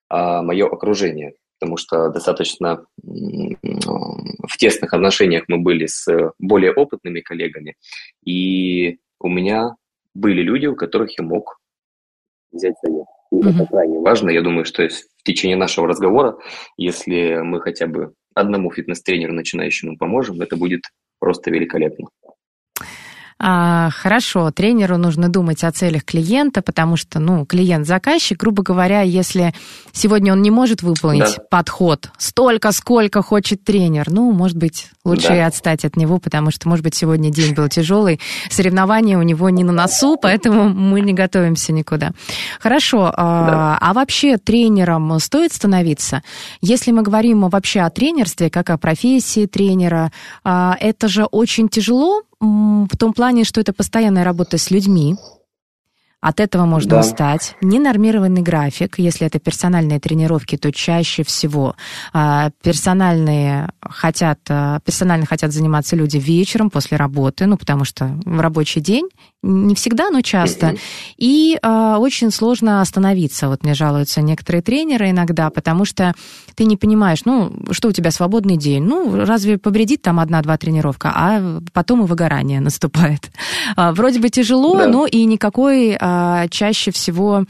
[0.10, 1.34] э, мое окружение
[1.65, 7.75] потому что достаточно в тесных отношениях мы были с более опытными коллегами,
[8.23, 9.75] и у меня
[10.13, 11.60] были люди, у которых я мог
[12.51, 13.06] взять совет.
[13.32, 13.56] И mm-hmm.
[13.56, 14.30] это крайне важно.
[14.30, 16.38] Я думаю, что в течение нашего разговора,
[16.78, 20.82] если мы хотя бы одному фитнес-тренеру начинающему поможем, это будет
[21.17, 22.10] просто великолепно.
[23.38, 29.54] А, хорошо, тренеру нужно думать о целях клиента, потому что, ну, клиент-заказчик, грубо говоря, если
[29.91, 31.43] сегодня он не может выполнить да.
[31.50, 35.36] подход столько, сколько хочет тренер, ну, может быть, лучше да.
[35.36, 39.50] и отстать от него, потому что, может быть, сегодня день был тяжелый, соревнования у него
[39.50, 42.12] не на носу, поэтому мы не готовимся никуда.
[42.62, 43.78] Хорошо, а, да.
[43.82, 46.24] а вообще тренером стоит становиться?
[46.62, 50.13] Если мы говорим вообще о тренерстве, как о профессии тренера,
[50.45, 55.15] а, это же очень тяжело, в том плане, что это постоянная работа с людьми,
[56.26, 57.00] от этого можно да.
[57.02, 57.56] устать.
[57.62, 61.76] Ненормированный график, если это персональные тренировки, то чаще всего
[62.16, 68.40] э, персональные хотят, э, персонально хотят заниматься люди вечером после работы, ну, потому что в
[68.40, 69.08] рабочий день,
[69.44, 70.74] не всегда, но часто.
[71.18, 73.48] И э, очень сложно остановиться.
[73.48, 76.16] Вот мне жалуются некоторые тренеры иногда, потому что
[76.56, 78.84] ты не понимаешь, ну, что у тебя свободный день?
[78.84, 83.30] Ну, разве повредит там одна-два тренировка, а потом и выгорание наступает.
[83.78, 84.88] Вроде бы тяжело, да.
[84.88, 86.14] но и никакой а,
[86.49, 87.45] чаще всего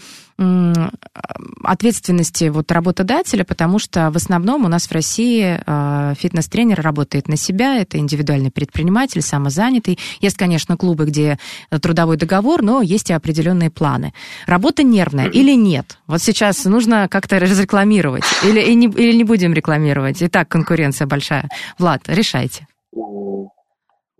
[1.63, 7.37] ответственности вот работодателя, потому что в основном у нас в России э, фитнес-тренер работает на
[7.37, 9.97] себя, это индивидуальный предприниматель, самозанятый.
[10.19, 11.39] Есть, конечно, клубы, где
[11.81, 14.13] трудовой договор, но есть и определенные планы.
[14.45, 15.99] Работа нервная или нет?
[16.05, 20.21] Вот сейчас нужно как-то разрекламировать или, или, не, будем рекламировать?
[20.21, 21.49] И так конкуренция большая.
[21.79, 22.67] Влад, решайте.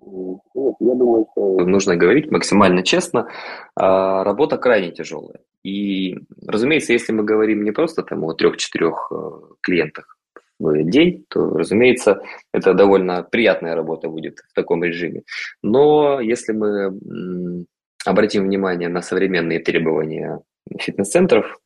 [0.06, 3.28] Я думаю, что нужно говорить максимально честно.
[3.76, 5.40] А, работа крайне тяжелая.
[5.64, 9.16] И, разумеется, если мы говорим не просто там о трех-четырех э,
[9.62, 10.18] клиентах
[10.60, 12.22] в день, то, разумеется,
[12.54, 15.24] это довольно приятная работа будет в таком режиме.
[15.64, 17.66] Но если мы
[18.06, 20.40] обратим внимание на современные требования
[20.80, 21.58] фитнес-центров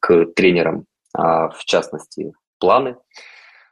[0.00, 2.96] к тренерам, а в частности планы,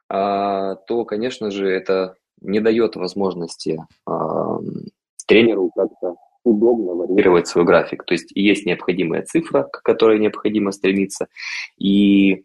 [0.08, 4.58] а, то, конечно же, это не дает возможности а,
[5.26, 8.04] тренеру как-то удобно варьировать свой график.
[8.04, 11.28] То есть есть необходимая цифра, к которой необходимо стремиться,
[11.78, 12.44] и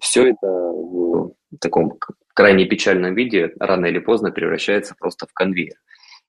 [0.00, 1.98] все это в таком
[2.34, 5.76] крайне печальном виде рано или поздно превращается просто в конвейер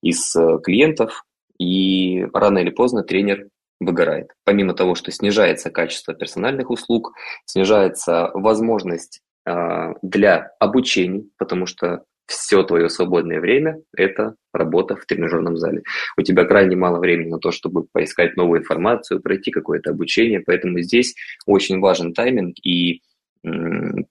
[0.01, 1.23] из э, клиентов,
[1.57, 3.47] и рано или поздно тренер
[3.79, 4.31] выгорает.
[4.43, 7.13] Помимо того, что снижается качество персональных услуг,
[7.45, 15.57] снижается возможность э, для обучения, потому что все твое свободное время– это работа в тренажерном
[15.57, 15.83] зале.
[16.17, 20.79] У тебя крайне мало времени на то, чтобы поискать новую информацию, пройти какое-то обучение, поэтому
[20.79, 21.15] здесь
[21.45, 23.01] очень важен тайминг и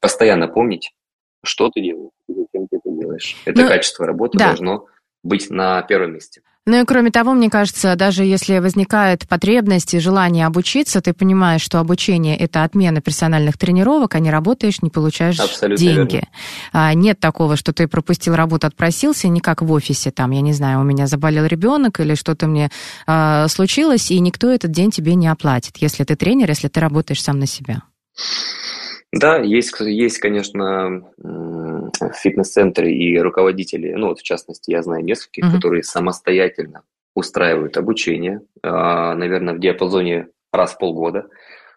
[0.01, 0.93] постоянно помнить,
[1.45, 3.37] что ты делаешь, зачем ты это делаешь.
[3.45, 4.49] Это ну, качество работы да.
[4.49, 4.87] должно
[5.23, 6.43] быть на первом месте.
[6.67, 11.63] Ну и кроме того, мне кажется, даже если возникает потребность и желание обучиться, ты понимаешь,
[11.63, 16.23] что обучение это отмена персональных тренировок, а не работаешь, не получаешь Абсолютно деньги.
[16.73, 20.53] А, нет такого, что ты пропустил работу, отпросился, не как в офисе, там, я не
[20.53, 22.71] знаю, у меня заболел ребенок или что-то мне
[23.07, 27.23] а, случилось, и никто этот день тебе не оплатит, если ты тренер, если ты работаешь
[27.23, 27.83] сам на себя.
[29.13, 31.03] Да, есть, есть, конечно,
[32.23, 35.57] фитнес-центры и руководители, ну вот в частности я знаю нескольких, mm-hmm.
[35.57, 41.29] которые самостоятельно устраивают обучение, а, наверное, в диапазоне раз в полгода,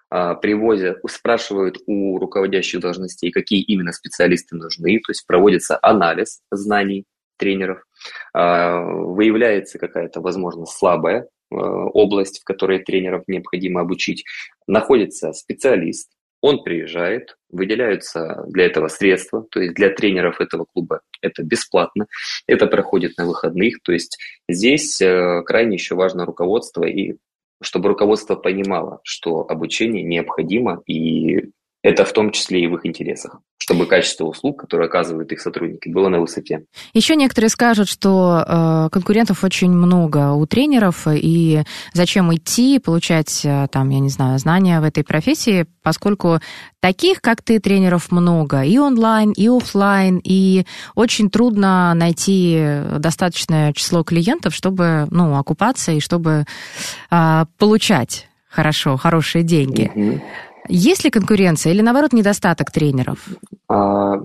[0.10, 7.06] а, привозят, спрашивают у руководящих должностей, какие именно специалисты нужны, то есть проводится анализ знаний
[7.38, 7.84] тренеров,
[8.34, 14.24] а, выявляется какая-то, возможно, слабая область, в которой тренеров необходимо обучить,
[14.65, 16.10] находится специалист,
[16.44, 22.08] он приезжает, выделяются для этого средства, то есть для тренеров этого клуба это бесплатно,
[22.48, 24.18] это проходит на выходных, то есть
[24.50, 27.16] здесь э, крайне еще важно руководство и
[27.62, 31.52] чтобы руководство понимало, что обучение необходимо и
[31.84, 35.88] это в том числе и в их интересах чтобы качество услуг, которые оказывают их сотрудники,
[35.88, 36.65] было на высоте.
[36.93, 43.67] Еще некоторые скажут, что э, конкурентов очень много у тренеров, и зачем идти, получать э,
[43.72, 46.39] там, я не знаю, знания в этой профессии, поскольку
[46.82, 54.04] таких, как ты, тренеров много, и онлайн, и офлайн, и очень трудно найти достаточное число
[54.04, 56.43] клиентов, чтобы, ну, окупаться и чтобы
[57.12, 59.89] э, получать хорошо, хорошие деньги.
[59.96, 60.22] Угу.
[60.67, 63.19] Есть ли конкуренция или, наоборот, недостаток тренеров?
[63.67, 64.15] А,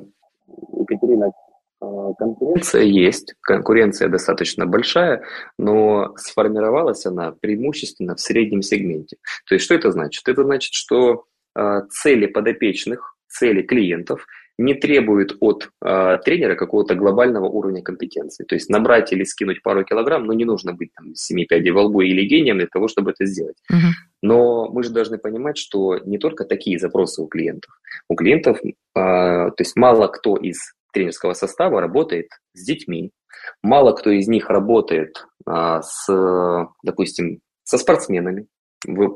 [0.79, 1.33] Екатерина,
[1.81, 5.23] а, конкуренция есть, конкуренция достаточно большая,
[5.59, 9.17] но сформировалась она преимущественно в среднем сегменте.
[9.49, 10.27] То есть что это значит?
[10.29, 11.25] Это значит, что
[11.55, 14.27] а, цели подопечных, цели клиентов
[14.59, 18.45] не требуют от э, тренера какого-то глобального уровня компетенции.
[18.45, 21.85] То есть набрать или скинуть пару килограмм, ну, не нужно быть там семи пядей во
[21.85, 23.57] лбу или гением для того, чтобы это сделать.
[23.73, 23.93] Uh-huh.
[24.21, 27.73] Но мы же должны понимать, что не только такие запросы у клиентов.
[28.09, 33.13] У клиентов, э, то есть мало кто из тренерского состава работает с детьми,
[33.63, 38.47] мало кто из них работает э, с, допустим, со спортсменами,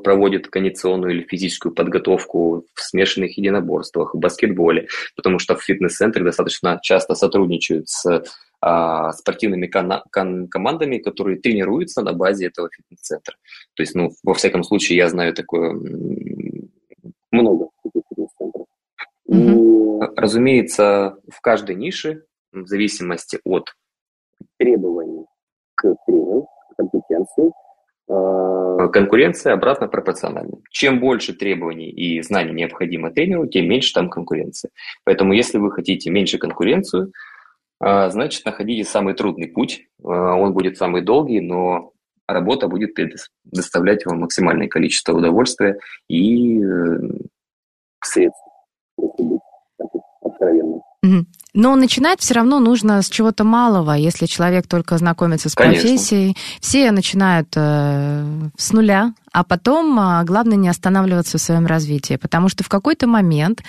[0.03, 6.79] проводит кондиционную или физическую подготовку в смешанных единоборствах, в баскетболе, потому что в фитнес-центре достаточно
[6.81, 8.23] часто сотрудничают с
[8.61, 13.35] а, спортивными кон- кон- командами, которые тренируются на базе этого фитнес-центра.
[13.73, 15.73] То есть, ну, во всяком случае, я знаю такое
[17.31, 18.67] много фитнес-центров.
[19.29, 20.13] Mm-hmm.
[20.13, 23.73] И, разумеется, в каждой нише, в зависимости от
[24.57, 25.25] требований
[25.75, 26.47] к тренеру,
[26.77, 27.51] компетенции,
[28.91, 30.57] конкуренция обратно пропорциональна.
[30.69, 34.71] Чем больше требований и знаний необходимо тренеру, тем меньше там конкуренция.
[35.03, 37.11] Поэтому если вы хотите меньше конкуренцию,
[37.83, 39.87] э, значит, находите самый трудный путь.
[40.03, 41.91] Э, он будет самый долгий, но
[42.27, 42.97] работа будет
[43.43, 45.77] доставлять вам максимальное количество удовольствия
[46.09, 46.61] и
[48.03, 48.41] средств,
[50.21, 50.81] откровенным.
[51.53, 55.81] Но начинать все равно нужно с чего-то малого, если человек только знакомится с Конечно.
[55.81, 56.35] профессией.
[56.59, 62.49] Все начинают э, с нуля, а потом э, главное не останавливаться в своем развитии, потому
[62.49, 63.61] что в какой-то момент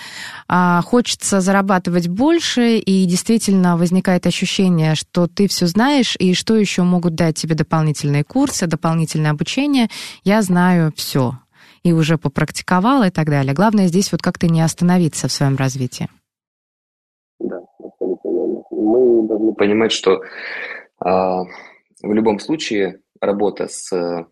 [0.49, 6.81] э, хочется зарабатывать больше, и действительно возникает ощущение, что ты все знаешь, и что еще
[6.81, 9.89] могут дать тебе дополнительные курсы, дополнительное обучение.
[10.23, 11.37] Я знаю все
[11.83, 13.53] и уже попрактиковала и так далее.
[13.53, 16.09] Главное здесь вот как-то не остановиться в своем развитии
[18.85, 20.21] мы должны понимать, что
[20.99, 21.43] а,
[22.01, 24.27] в любом случае работа с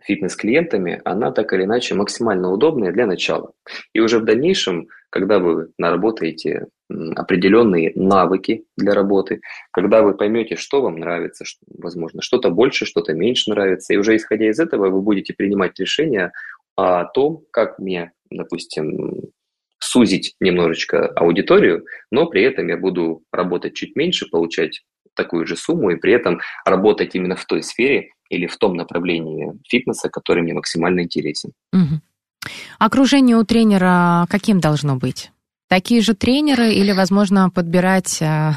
[0.00, 3.52] фитнес-клиентами, она так или иначе максимально удобная для начала.
[3.92, 9.40] И уже в дальнейшем, когда вы наработаете определенные навыки для работы,
[9.72, 14.48] когда вы поймете, что вам нравится, возможно, что-то больше, что-то меньше нравится, и уже исходя
[14.48, 16.32] из этого вы будете принимать решения
[16.76, 19.30] о том, как мне, допустим,
[19.78, 24.82] сузить немножечко аудиторию, но при этом я буду работать чуть меньше, получать
[25.14, 29.52] такую же сумму и при этом работать именно в той сфере или в том направлении
[29.68, 31.52] фитнеса, который мне максимально интересен.
[31.72, 32.00] Угу.
[32.78, 35.32] Окружение у тренера каким должно быть?
[35.68, 38.52] Такие же тренеры или, возможно, подбирать э,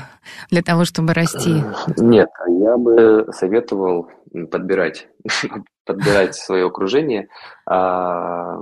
[0.50, 1.62] для того, чтобы расти?
[1.98, 4.10] Нет, я бы советовал
[4.50, 5.10] подбирать,
[5.86, 7.28] подбирать свое окружение
[7.70, 8.60] а,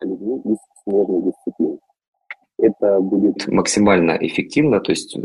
[0.00, 0.58] людьми из
[0.88, 1.78] смежной дисциплины.
[2.60, 4.80] Это будет максимально эффективно.
[4.80, 5.16] То есть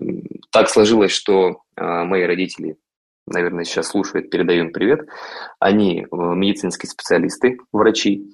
[0.51, 2.77] так сложилось, что а, мои родители
[3.25, 5.07] наверное, сейчас слушают, передаю им привет.
[5.59, 8.29] Они э, медицинские специалисты, врачи.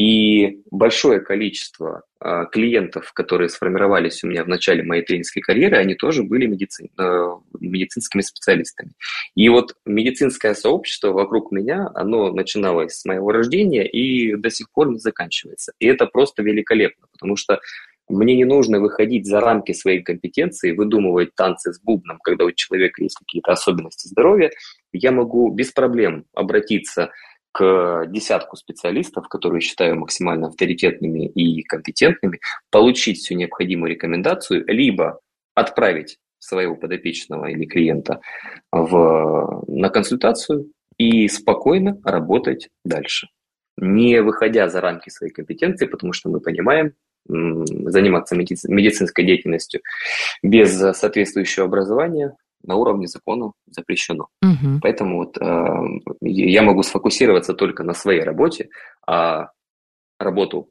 [0.00, 5.94] И большое количество э, клиентов, которые сформировались у меня в начале моей тренерской карьеры, они
[5.94, 7.26] тоже были медицин, э,
[7.60, 8.92] медицинскими специалистами.
[9.34, 14.88] И вот медицинское сообщество вокруг меня, оно начиналось с моего рождения и до сих пор
[14.88, 15.74] не заканчивается.
[15.80, 17.60] И это просто великолепно, потому что
[18.08, 23.02] мне не нужно выходить за рамки своей компетенции, выдумывать танцы с бубном, когда у человека
[23.02, 24.50] есть какие-то особенности здоровья.
[24.94, 27.10] Я могу без проблем обратиться
[27.58, 32.40] десятку специалистов, которые считаю максимально авторитетными и компетентными,
[32.70, 35.20] получить всю необходимую рекомендацию, либо
[35.54, 38.20] отправить своего подопечного или клиента
[38.72, 43.28] в, на консультацию и спокойно работать дальше,
[43.76, 46.94] не выходя за рамки своей компетенции, потому что мы понимаем,
[47.26, 49.82] заниматься медицинской деятельностью
[50.42, 54.28] без соответствующего образования на уровне закона запрещено.
[54.42, 54.80] Угу.
[54.82, 58.68] Поэтому вот э, я могу сфокусироваться только на своей работе,
[59.06, 59.50] а
[60.18, 60.68] работу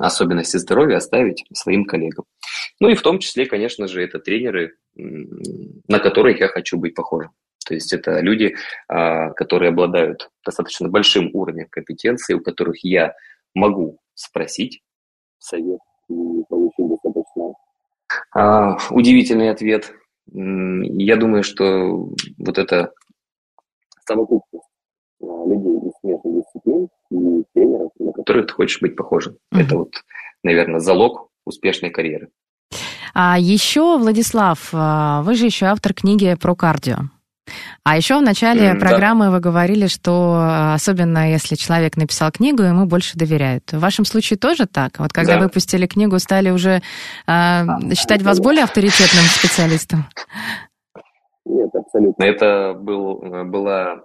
[0.00, 2.24] особенности здоровья оставить своим коллегам.
[2.78, 7.32] Ну и в том числе, конечно же, это тренеры, на которых я хочу быть похожим.
[7.66, 8.56] То есть это люди,
[8.88, 13.14] а, которые обладают достаточно большим уровнем компетенции, у которых я
[13.54, 14.82] могу спросить,
[15.38, 16.14] совет и
[16.48, 17.52] получил достаточно
[18.34, 19.92] а, удивительный ответ.
[20.30, 22.92] Я думаю, что вот это
[24.06, 24.64] совокупность
[25.22, 29.34] а, людей из смежных дисциплин и тренеров, на которых ты хочешь быть похожим.
[29.34, 29.60] Mm-hmm.
[29.60, 29.92] Это вот,
[30.42, 32.30] наверное, залог успешной карьеры.
[33.14, 36.96] А еще, Владислав, а, вы же еще автор книги про кардио.
[37.84, 39.30] А еще в начале mm, программы да.
[39.32, 43.72] вы говорили, что э, особенно если человек написал книгу, ему больше доверяют.
[43.72, 44.98] В вашем случае тоже так?
[44.98, 45.40] Вот когда да.
[45.44, 46.82] выпустили книгу, стали уже
[47.26, 50.06] э, считать вас более авторитетным специалистом?
[51.44, 52.22] Нет, абсолютно.
[52.22, 54.00] Это был, была,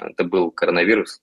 [0.00, 1.20] это был коронавирус.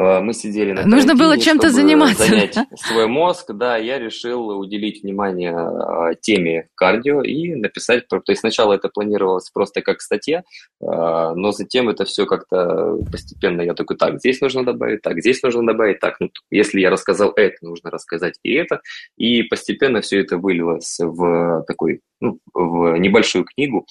[0.00, 2.24] Э, мы сидели на Нужно было чем-то заниматься.
[2.24, 8.40] занять свой мозг, да, я решил уделить внимание э, теме кардио и написать, то есть
[8.40, 10.42] сначала это планировалось просто как статья, э,
[10.80, 15.66] но затем это все как-то постепенно я такой, так, здесь нужно добавить, так, здесь нужно
[15.66, 18.80] добавить, так, ну, если я рассказал это, нужно рассказать и это,
[19.18, 23.86] и постепенно все это вылилось в такой, ну, в небольшую книгу,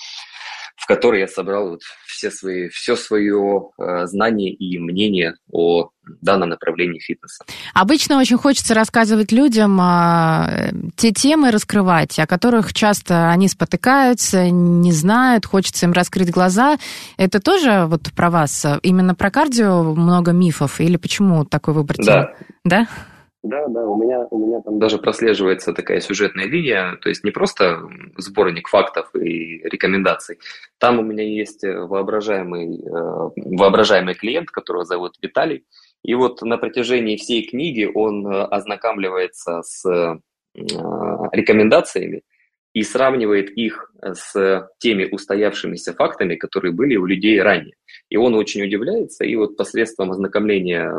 [0.80, 5.90] в которой я собрал вот все свои, все свое э, знание и мнение о
[6.22, 7.44] данном направлении фитнеса.
[7.74, 14.94] Обычно очень хочется рассказывать людям э, те темы раскрывать, о которых часто они спотыкаются, не
[14.94, 16.78] знают, хочется им раскрыть глаза.
[17.18, 18.66] Это тоже вот про вас?
[18.82, 20.80] Именно про кардио много мифов?
[20.80, 21.98] Или почему такой выбор?
[22.00, 22.34] Да.
[22.64, 22.88] Да?
[23.42, 27.32] Да, да, у меня, у меня там даже прослеживается такая сюжетная линия, то есть не
[27.32, 27.82] просто
[28.18, 30.40] сборник фактов и рекомендаций.
[30.78, 35.64] Там у меня есть воображаемый, э, воображаемый клиент, которого зовут Виталий.
[36.04, 40.20] И вот на протяжении всей книги он э, ознакомливается с э,
[41.32, 42.24] рекомендациями
[42.74, 47.76] и сравнивает их с теми устоявшимися фактами, которые были у людей ранее.
[48.10, 50.92] И он очень удивляется, и вот посредством ознакомления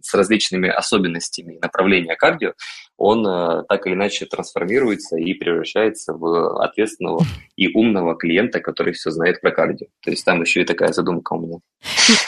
[0.00, 2.52] с различными особенностями направления кардио,
[2.96, 7.24] он э, так или иначе трансформируется и превращается в ответственного
[7.56, 9.86] и умного клиента, который все знает про кардио.
[10.02, 11.58] То есть там еще и такая задумка у меня.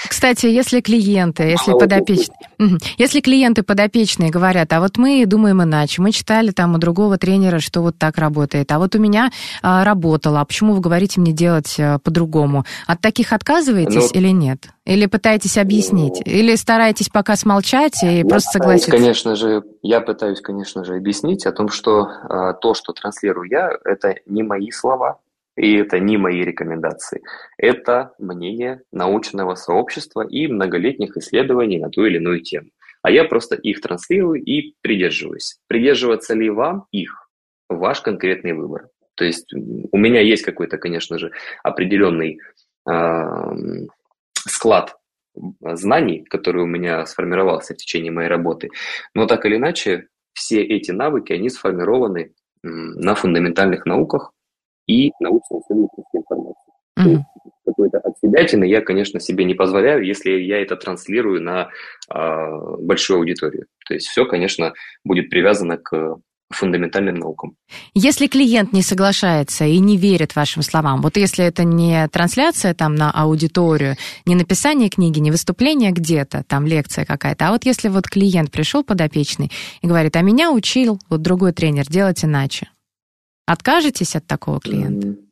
[0.09, 2.37] Кстати, если клиенты, если подопечные,
[2.99, 7.59] если клиенты подопечные говорят, а вот мы думаем иначе, мы читали там у другого тренера,
[7.59, 9.31] что вот так работает, а вот у меня
[9.63, 12.65] а, работало, а почему вы говорите мне делать а, по-другому?
[12.87, 14.69] От таких отказываетесь ну, или нет?
[14.85, 16.23] Или пытаетесь объяснить?
[16.25, 18.91] Ну, или стараетесь пока смолчать и просто согласиться?
[18.91, 23.71] Конечно же, я пытаюсь, конечно же, объяснить о том, что а, то, что транслирую я,
[23.85, 25.21] это не мои слова,
[25.57, 27.23] и это не мои рекомендации.
[27.57, 32.69] Это мнение научного сообщества и многолетних исследований на ту или иную тему.
[33.03, 35.59] А я просто их транслирую и придерживаюсь.
[35.69, 37.29] Придерживаться ли вам их–
[37.69, 38.89] ваш конкретный выбор.
[39.15, 41.33] То есть у меня есть какой-то, конечно же,
[41.63, 42.39] определенный
[42.89, 42.93] э,
[44.47, 44.97] склад
[45.61, 48.71] знаний, который у меня сформировался в течение моей работы.
[49.15, 52.33] Но так или иначе, все эти навыки, они сформированы
[52.63, 54.33] на фундаментальных науках
[54.87, 56.73] и научно-исследовательской информации.
[56.99, 57.23] Mm-hmm.
[57.67, 61.69] Какой-то от себя я, конечно, себе не позволяю, если я это транслирую на
[62.13, 63.67] э, большую аудиторию.
[63.87, 64.73] То есть все, конечно,
[65.05, 66.17] будет привязано к
[66.51, 67.57] фундаментальным наукам.
[67.95, 72.95] Если клиент не соглашается и не верит вашим словам, вот если это не трансляция там
[72.95, 78.09] на аудиторию, не написание книги, не выступление где-то, там лекция какая-то, а вот если вот
[78.09, 79.51] клиент пришел подопечный
[79.83, 82.69] и говорит, а меня учил вот другой тренер делать иначе,
[83.47, 85.26] откажетесь от такого клиента?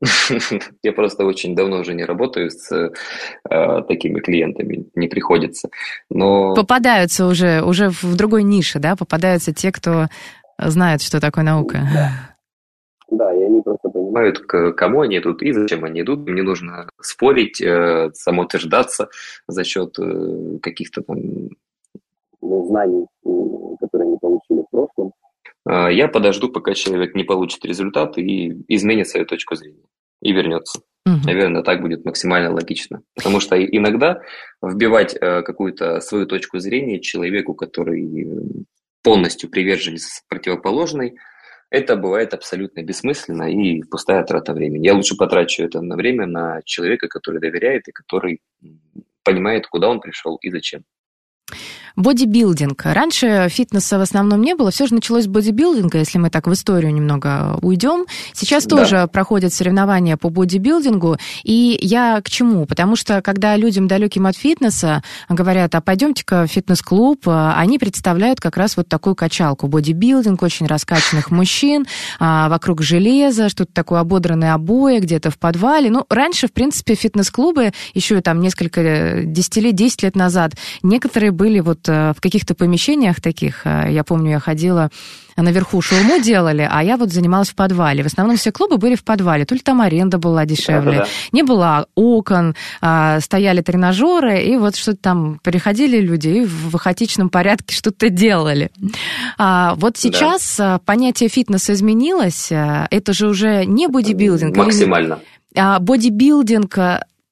[0.82, 5.68] Я просто очень давно уже не работаю с э, такими клиентами, не приходится.
[6.10, 6.54] Но...
[6.54, 8.96] Попадаются уже, уже в другой нише, да?
[8.96, 10.06] Попадаются те, кто
[10.58, 11.80] знает, что такое наука.
[11.92, 12.34] Да.
[13.10, 16.26] Да, и они просто понимают, к кому они идут и зачем они идут.
[16.26, 19.08] Им не нужно спорить, э, самоутверждаться
[19.46, 21.18] за счет э, каких-то там
[22.40, 23.06] знаний,
[23.80, 25.12] которые они получили в прошлом.
[25.66, 29.84] А, я подожду, пока человек не получит результат и изменит свою точку зрения
[30.22, 30.80] и вернется.
[31.06, 31.26] Угу.
[31.26, 33.02] Наверное, так будет максимально логично.
[33.14, 34.22] Потому что иногда
[34.62, 38.66] вбивать э, какую-то свою точку зрения человеку, который
[39.02, 41.16] полностью приверженец противоположной,
[41.70, 44.86] это бывает абсолютно бессмысленно и пустая трата времени.
[44.86, 48.40] Я лучше потрачу это на время на человека, который доверяет и который
[49.24, 50.84] понимает, куда он пришел и зачем.
[51.96, 52.82] Бодибилдинг.
[52.84, 56.52] Раньше фитнеса в основном не было, все же началось с бодибилдинга, если мы так в
[56.52, 58.06] историю немного уйдем.
[58.32, 58.76] Сейчас да.
[58.76, 62.66] тоже проходят соревнования по бодибилдингу, и я к чему?
[62.66, 68.56] Потому что когда людям далеким от фитнеса говорят, а пойдемте-ка в фитнес-клуб, они представляют как
[68.56, 69.68] раз вот такую качалку.
[69.68, 71.86] Бодибилдинг, очень раскачанных мужчин,
[72.18, 75.90] а, вокруг железа, что-то такое ободранное обои, где-то в подвале.
[75.90, 81.83] Ну, раньше, в принципе, фитнес-клубы еще там несколько десятилетий, 10 лет назад, некоторые были вот
[81.88, 84.90] Э, в каких-то помещениях таких, э, я помню, я ходила
[85.36, 88.02] наверху шаурму делали, а я вот занималась в подвале.
[88.02, 89.44] В основном все клубы были в подвале.
[89.44, 91.08] То ли там аренда была дешевле, да, да.
[91.32, 97.30] не было окон, а, стояли тренажеры, и вот что-то там приходили люди и в хаотичном
[97.30, 98.70] порядке что-то делали.
[99.36, 100.78] А, вот сейчас да.
[100.78, 102.48] понятие фитнеса изменилось.
[102.50, 104.56] Это же уже не бодибилдинг.
[104.56, 105.18] Максимально.
[105.56, 106.78] А бодибилдинг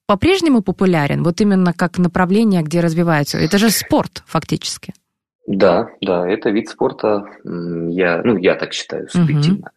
[0.05, 3.37] по-прежнему популярен, вот именно как направление, где развиваются?
[3.37, 4.93] Это же спорт фактически.
[5.45, 9.71] Да, да, это вид спорта, я, ну, я так считаю, субъективно.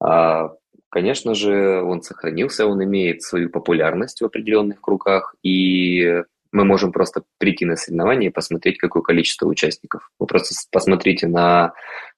[0.00, 0.08] Угу.
[0.08, 0.54] А,
[0.90, 6.22] конечно же, он сохранился, он имеет свою популярность в определенных кругах, и
[6.52, 10.10] мы можем просто прийти на соревнования и посмотреть, какое количество участников.
[10.18, 11.72] Вы просто посмотрите на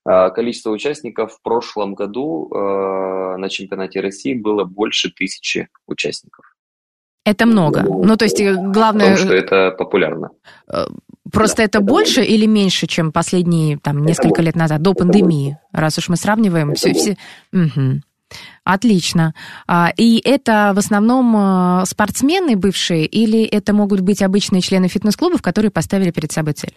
[0.04, 1.32] а, количество участников.
[1.32, 6.49] В прошлом году а, на чемпионате России было больше тысячи участников.
[7.24, 7.82] Это много.
[7.82, 9.10] Ну, то есть, э, главное...
[9.10, 10.30] Потому что это популярно.
[10.72, 10.86] Э,
[11.30, 15.58] просто да, это, это больше или меньше, чем последние там, несколько лет назад, до пандемии,
[15.72, 16.74] раз уж мы сравниваем?
[16.74, 17.16] все, все...
[17.52, 18.00] Угу.
[18.64, 19.34] Отлично.
[19.66, 21.34] А, и это в основном
[21.82, 26.74] э, спортсмены бывшие или это могут быть обычные члены фитнес-клубов, которые поставили перед собой цель?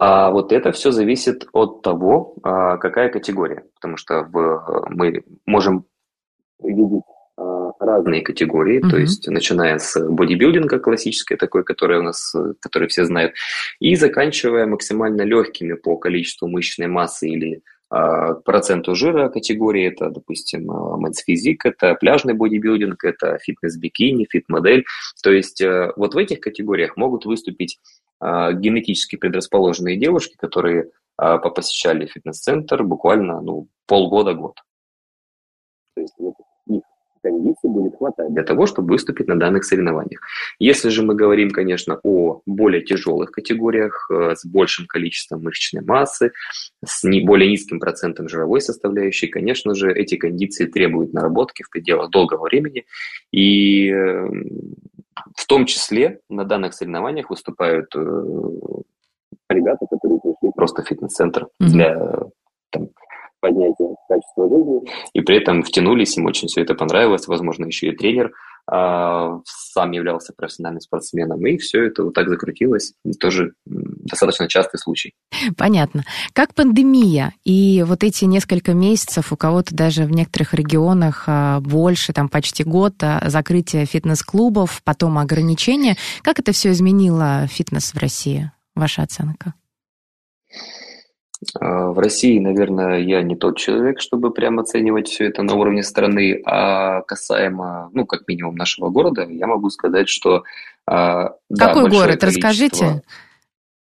[0.00, 3.64] А вот это все зависит от того, а, какая категория.
[3.74, 4.26] Потому что
[4.90, 5.84] мы можем
[6.62, 7.02] видеть
[7.78, 8.90] разные категории, mm-hmm.
[8.90, 13.34] то есть начиная с бодибилдинга классической такой, которая у нас, который все знают,
[13.80, 20.70] и заканчивая максимально легкими по количеству мышечной массы или а, проценту жира категории, это, допустим,
[20.70, 24.84] men's physique, это пляжный бодибилдинг, это фитнес-бикини, фит-модель.
[25.22, 27.78] То есть э, вот в этих категориях могут выступить
[28.20, 34.54] а, генетически предрасположенные девушки, которые посещали фитнес-центр буквально ну, полгода-год.
[35.96, 36.14] То есть
[37.22, 40.20] кондиций будет хватать для того, чтобы выступить на данных соревнованиях.
[40.58, 46.32] Если же мы говорим, конечно, о более тяжелых категориях, э, с большим количеством мышечной массы,
[46.84, 52.10] с не более низким процентом жировой составляющей, конечно же, эти кондиции требуют наработки в пределах
[52.10, 52.84] долгого времени.
[53.32, 54.28] И э,
[55.36, 58.24] в том числе на данных соревнованиях выступают э,
[59.48, 61.66] ребята, которые пришли просто в фитнес-центр mm-hmm.
[61.66, 62.12] для
[62.70, 62.88] там,
[63.40, 64.80] поднятия качества жизни,
[65.12, 68.32] и при этом втянулись, им очень все это понравилось, возможно, еще и тренер
[68.70, 74.78] а, сам являлся профессиональным спортсменом, и все это вот так закрутилось, и тоже достаточно частый
[74.78, 75.14] случай.
[75.56, 76.04] Понятно.
[76.34, 82.12] Как пандемия и вот эти несколько месяцев, у кого-то даже в некоторых регионах а, больше,
[82.12, 88.52] там почти год, а, закрытие фитнес-клубов, потом ограничения, как это все изменило фитнес в России?
[88.74, 89.54] Ваша оценка?
[91.60, 95.82] А, в России, наверное, я не тот человек, чтобы прям оценивать все это на уровне
[95.82, 100.42] страны, а касаемо, ну, как минимум нашего города, я могу сказать, что...
[100.86, 102.24] А, Какой да, город?
[102.24, 103.02] Расскажите.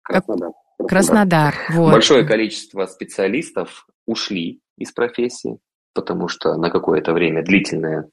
[0.04, 0.52] Краснодар.
[0.78, 1.91] Краснодар, Краснодар вот.
[1.91, 5.60] Большое количество специалистов ушли из профессии,
[5.93, 8.10] потому что на какое-то время длительное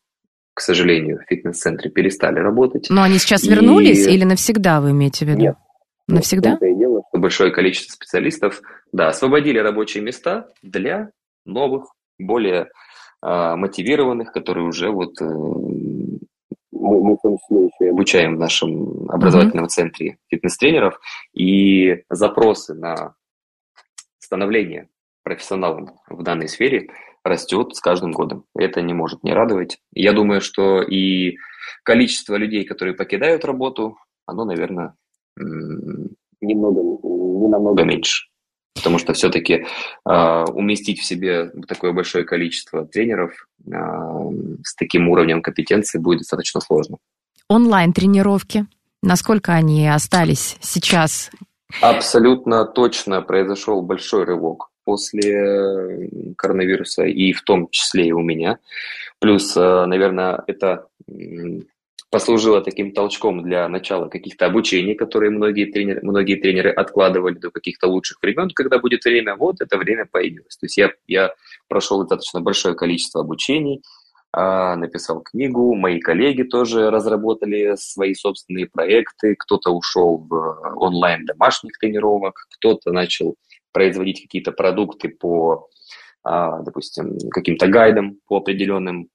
[0.59, 2.89] к сожалению, в фитнес-центре перестали работать.
[2.91, 5.41] Но они сейчас вернулись или навсегда, вы имеете в виду?
[5.41, 5.57] Нет,
[6.09, 6.54] Навсегда?
[6.54, 11.11] Это и дело, что большое количество специалистов, да, освободили рабочие места для
[11.44, 12.70] новых, более
[13.22, 15.24] э, мотивированных, которые уже вот э,
[16.78, 19.68] мы, мы в том числе еще и обучаем в нашем образовательном mm-hmm.
[19.68, 20.98] центре фитнес-тренеров,
[21.34, 23.14] и запросы на
[24.18, 24.88] становление
[25.22, 26.88] профессионалом в данной сфере
[27.22, 28.44] растет с каждым годом.
[28.56, 29.78] Это не может не радовать.
[29.92, 31.36] Я думаю, что и
[31.82, 34.94] количество людей, которые покидают работу, оно, наверное,
[36.41, 38.26] немного, не намного меньше.
[38.74, 39.64] Потому что все-таки э,
[40.05, 43.72] а, уместить в себе такое большое количество тренеров э,
[44.64, 46.99] с таким уровнем компетенции будет достаточно сложно.
[47.49, 48.66] Онлайн-тренировки,
[49.03, 51.30] насколько они остались сейчас?
[51.82, 58.59] Абсолютно точно произошел большой рывок после коронавируса, и в том числе и у меня.
[59.18, 60.86] Плюс, а, наверное, это
[62.11, 67.86] послужило таким толчком для начала каких-то обучений, которые многие тренеры, многие тренеры откладывали до каких-то
[67.86, 68.50] лучших времен.
[68.54, 70.56] Когда будет время, вот это время появилось.
[70.56, 71.34] То есть я, я
[71.68, 73.82] прошел достаточно большое количество обучений,
[74.32, 81.78] а, написал книгу, мои коллеги тоже разработали свои собственные проекты, кто-то ушел в онлайн домашних
[81.78, 83.36] тренировок, кто-то начал
[83.72, 85.68] производить какие-то продукты по,
[86.22, 89.09] а, допустим, каким-то гайдам по определенным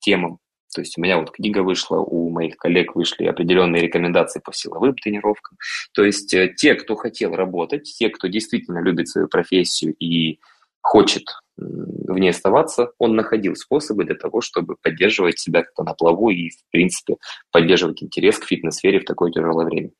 [0.00, 0.38] темам.
[0.74, 4.94] То есть у меня вот книга вышла, у моих коллег вышли определенные рекомендации по силовым
[4.94, 5.56] тренировкам.
[5.92, 10.40] То есть э, те, кто хотел работать, те, кто действительно любит свою профессию и
[10.80, 11.24] хочет
[11.56, 16.50] в ней оставаться, он находил способы для того, чтобы поддерживать себя как-то на плаву и,
[16.50, 17.16] в принципе,
[17.52, 19.90] поддерживать интерес к фитнес-сфере в такое тяжелое время.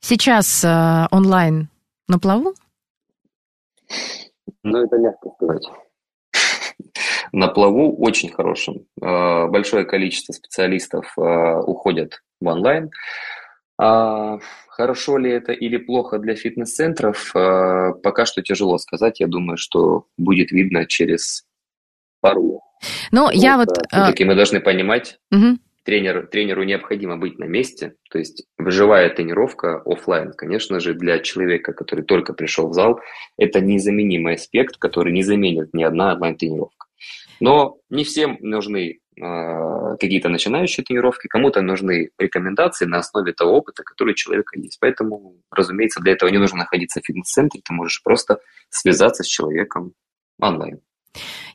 [0.00, 1.70] Сейчас э, онлайн
[2.08, 2.54] на плаву?
[4.62, 5.66] Ну, это мягко сказать
[7.36, 8.86] на плаву очень хорошим.
[9.00, 12.90] Э, большое количество специалистов э, уходят в онлайн.
[13.78, 19.20] А хорошо ли это или плохо для фитнес-центров, пока что тяжело сказать.
[19.20, 21.44] Я думаю, что будет видно через
[22.22, 22.60] пару лет.
[23.12, 23.68] Ну, вот, я вот...
[23.90, 25.58] Все-таки мы должны понимать, угу.
[25.84, 27.94] тренер, тренеру необходимо быть на месте.
[28.10, 33.00] То есть живая тренировка офлайн, конечно же, для человека, который только пришел в зал,
[33.36, 36.85] это незаменимый аспект, который не заменит ни одна онлайн-тренировка.
[37.40, 43.82] Но не всем нужны э, какие-то начинающие тренировки, кому-то нужны рекомендации на основе того опыта,
[43.82, 44.78] который у человека есть.
[44.80, 48.40] Поэтому, разумеется, для этого не нужно находиться в фитнес-центре, ты можешь просто
[48.70, 49.92] связаться с человеком
[50.38, 50.80] онлайн.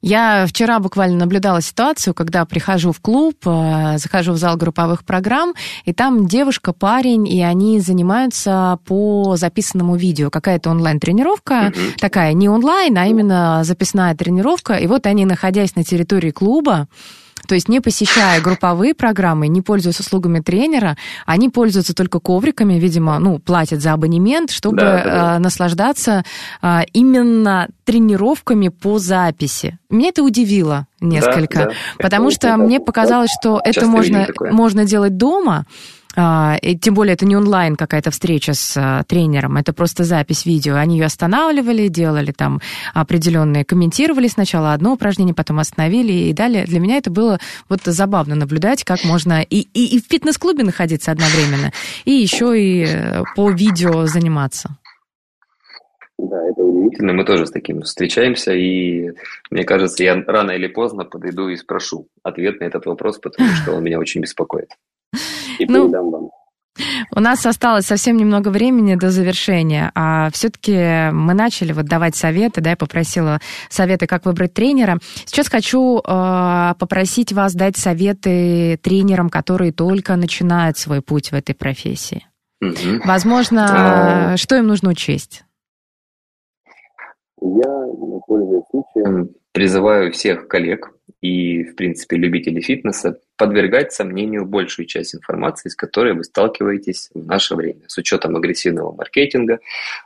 [0.02, 5.54] Я вчера буквально наблюдала ситуацию, когда прихожу в клуб, э, захожу в зал групповых программ,
[5.86, 10.30] и там девушка, парень, и они занимаются по записанному видео.
[10.30, 12.00] Какая-то онлайн-тренировка, mm-hmm.
[12.00, 14.76] такая не онлайн, а именно записная тренировка.
[14.76, 16.88] И вот они, находясь на территории клуба,
[17.48, 23.20] то есть не посещая групповые программы, не пользуясь услугами тренера, они пользуются только ковриками, видимо,
[23.20, 25.36] ну, платят за абонемент, чтобы да, да.
[25.36, 26.24] Э, наслаждаться
[26.62, 29.78] э, именно тренировками по записи.
[29.90, 31.74] Меня это удивило несколько, да, да.
[31.98, 35.66] потому это что мне показалось, что это можно, можно делать дома,
[36.16, 40.76] и тем более это не онлайн какая-то встреча с а, тренером, это просто запись видео.
[40.76, 42.60] Они ее останавливали, делали там
[42.94, 46.66] определенные, комментировали сначала одно упражнение, потом остановили и далее.
[46.66, 47.40] Для меня это было
[47.70, 51.72] вот забавно наблюдать, как можно и, и, и в фитнес-клубе находиться одновременно,
[52.04, 54.78] и еще и э, по видео заниматься.
[56.18, 57.14] Да, это удивительно.
[57.14, 59.12] Мы тоже с таким встречаемся, и
[59.50, 63.72] мне кажется, я рано или поздно подойду и спрошу ответ на этот вопрос, потому что
[63.72, 64.72] он меня очень беспокоит
[65.60, 66.30] и ну, передам вам.
[67.14, 72.62] У нас осталось совсем немного времени до завершения, а все-таки мы начали вот давать советы,
[72.62, 73.40] да, я попросила
[73.70, 74.98] советы, как выбрать тренера.
[75.26, 81.54] Сейчас хочу э, попросить вас дать советы тренерам, которые только начинают свой путь в этой
[81.54, 82.26] профессии.
[82.62, 83.02] Угу.
[83.06, 84.38] Возможно, а...
[84.38, 85.44] что им нужно учесть?
[87.42, 87.86] Я,
[88.28, 95.70] пользуясь случаем, призываю всех коллег и, в принципе, любители фитнеса подвергать сомнению большую часть информации,
[95.70, 99.60] с которой вы сталкиваетесь в наше время, с учетом агрессивного маркетинга,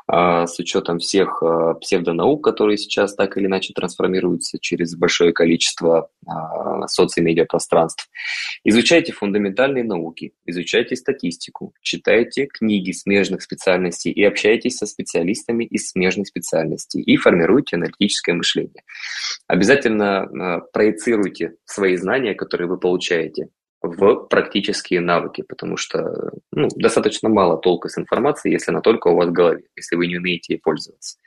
[0.08, 6.10] а, с учетом всех а, псевдонаук, которые сейчас так или иначе трансформируются через большое количество
[6.26, 8.10] а, социомедиапространств.
[8.64, 16.28] Изучайте фундаментальные науки, изучайте статистику, читайте книги смежных специальностей и общайтесь со специалистами из смежных
[16.28, 18.84] специальностей и формируйте аналитическое мышление.
[19.48, 20.62] Обязательно
[21.06, 23.50] проецируйте свои знания, которые вы получаете
[23.82, 29.16] в практические навыки, потому что ну, достаточно мало толка с информацией, если она только у
[29.16, 31.18] вас в голове, если вы не умеете ей пользоваться.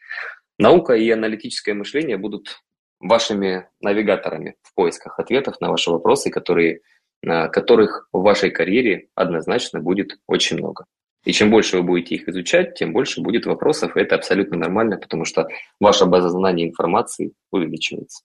[0.59, 2.61] Наука и аналитическое мышление будут
[2.99, 6.81] вашими навигаторами в поисках ответов на ваши вопросы, которые,
[7.23, 10.87] которых в вашей карьере однозначно будет очень много.
[11.25, 14.97] И чем больше вы будете их изучать, тем больше будет вопросов, и это абсолютно нормально,
[14.97, 15.47] потому что
[15.79, 18.25] ваша база знаний информации увеличивается.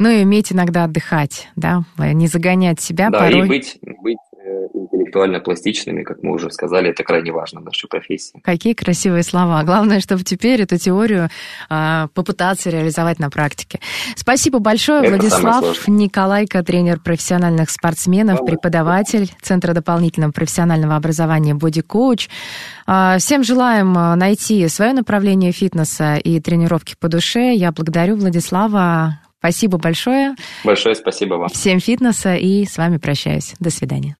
[0.00, 3.46] Ну и уметь иногда отдыхать, да, не загонять себя да, порой.
[3.46, 7.88] и быть, быть э, интеллектуально пластичными, как мы уже сказали, это крайне важно в нашей
[7.88, 8.40] профессии.
[8.44, 9.60] Какие красивые слова.
[9.64, 11.30] Главное, чтобы теперь эту теорию
[11.68, 13.80] э, попытаться реализовать на практике.
[14.14, 22.28] Спасибо большое, это Владислав Николайко, тренер профессиональных спортсменов, преподаватель Центра дополнительного профессионального образования «Боди-коуч».
[22.86, 27.52] Э, всем желаем найти свое направление фитнеса и тренировки по душе.
[27.52, 29.18] Я благодарю Владислава.
[29.38, 30.34] Спасибо большое.
[30.64, 31.48] Большое спасибо вам.
[31.48, 33.54] Всем фитнеса и с вами прощаюсь.
[33.60, 34.16] До свидания.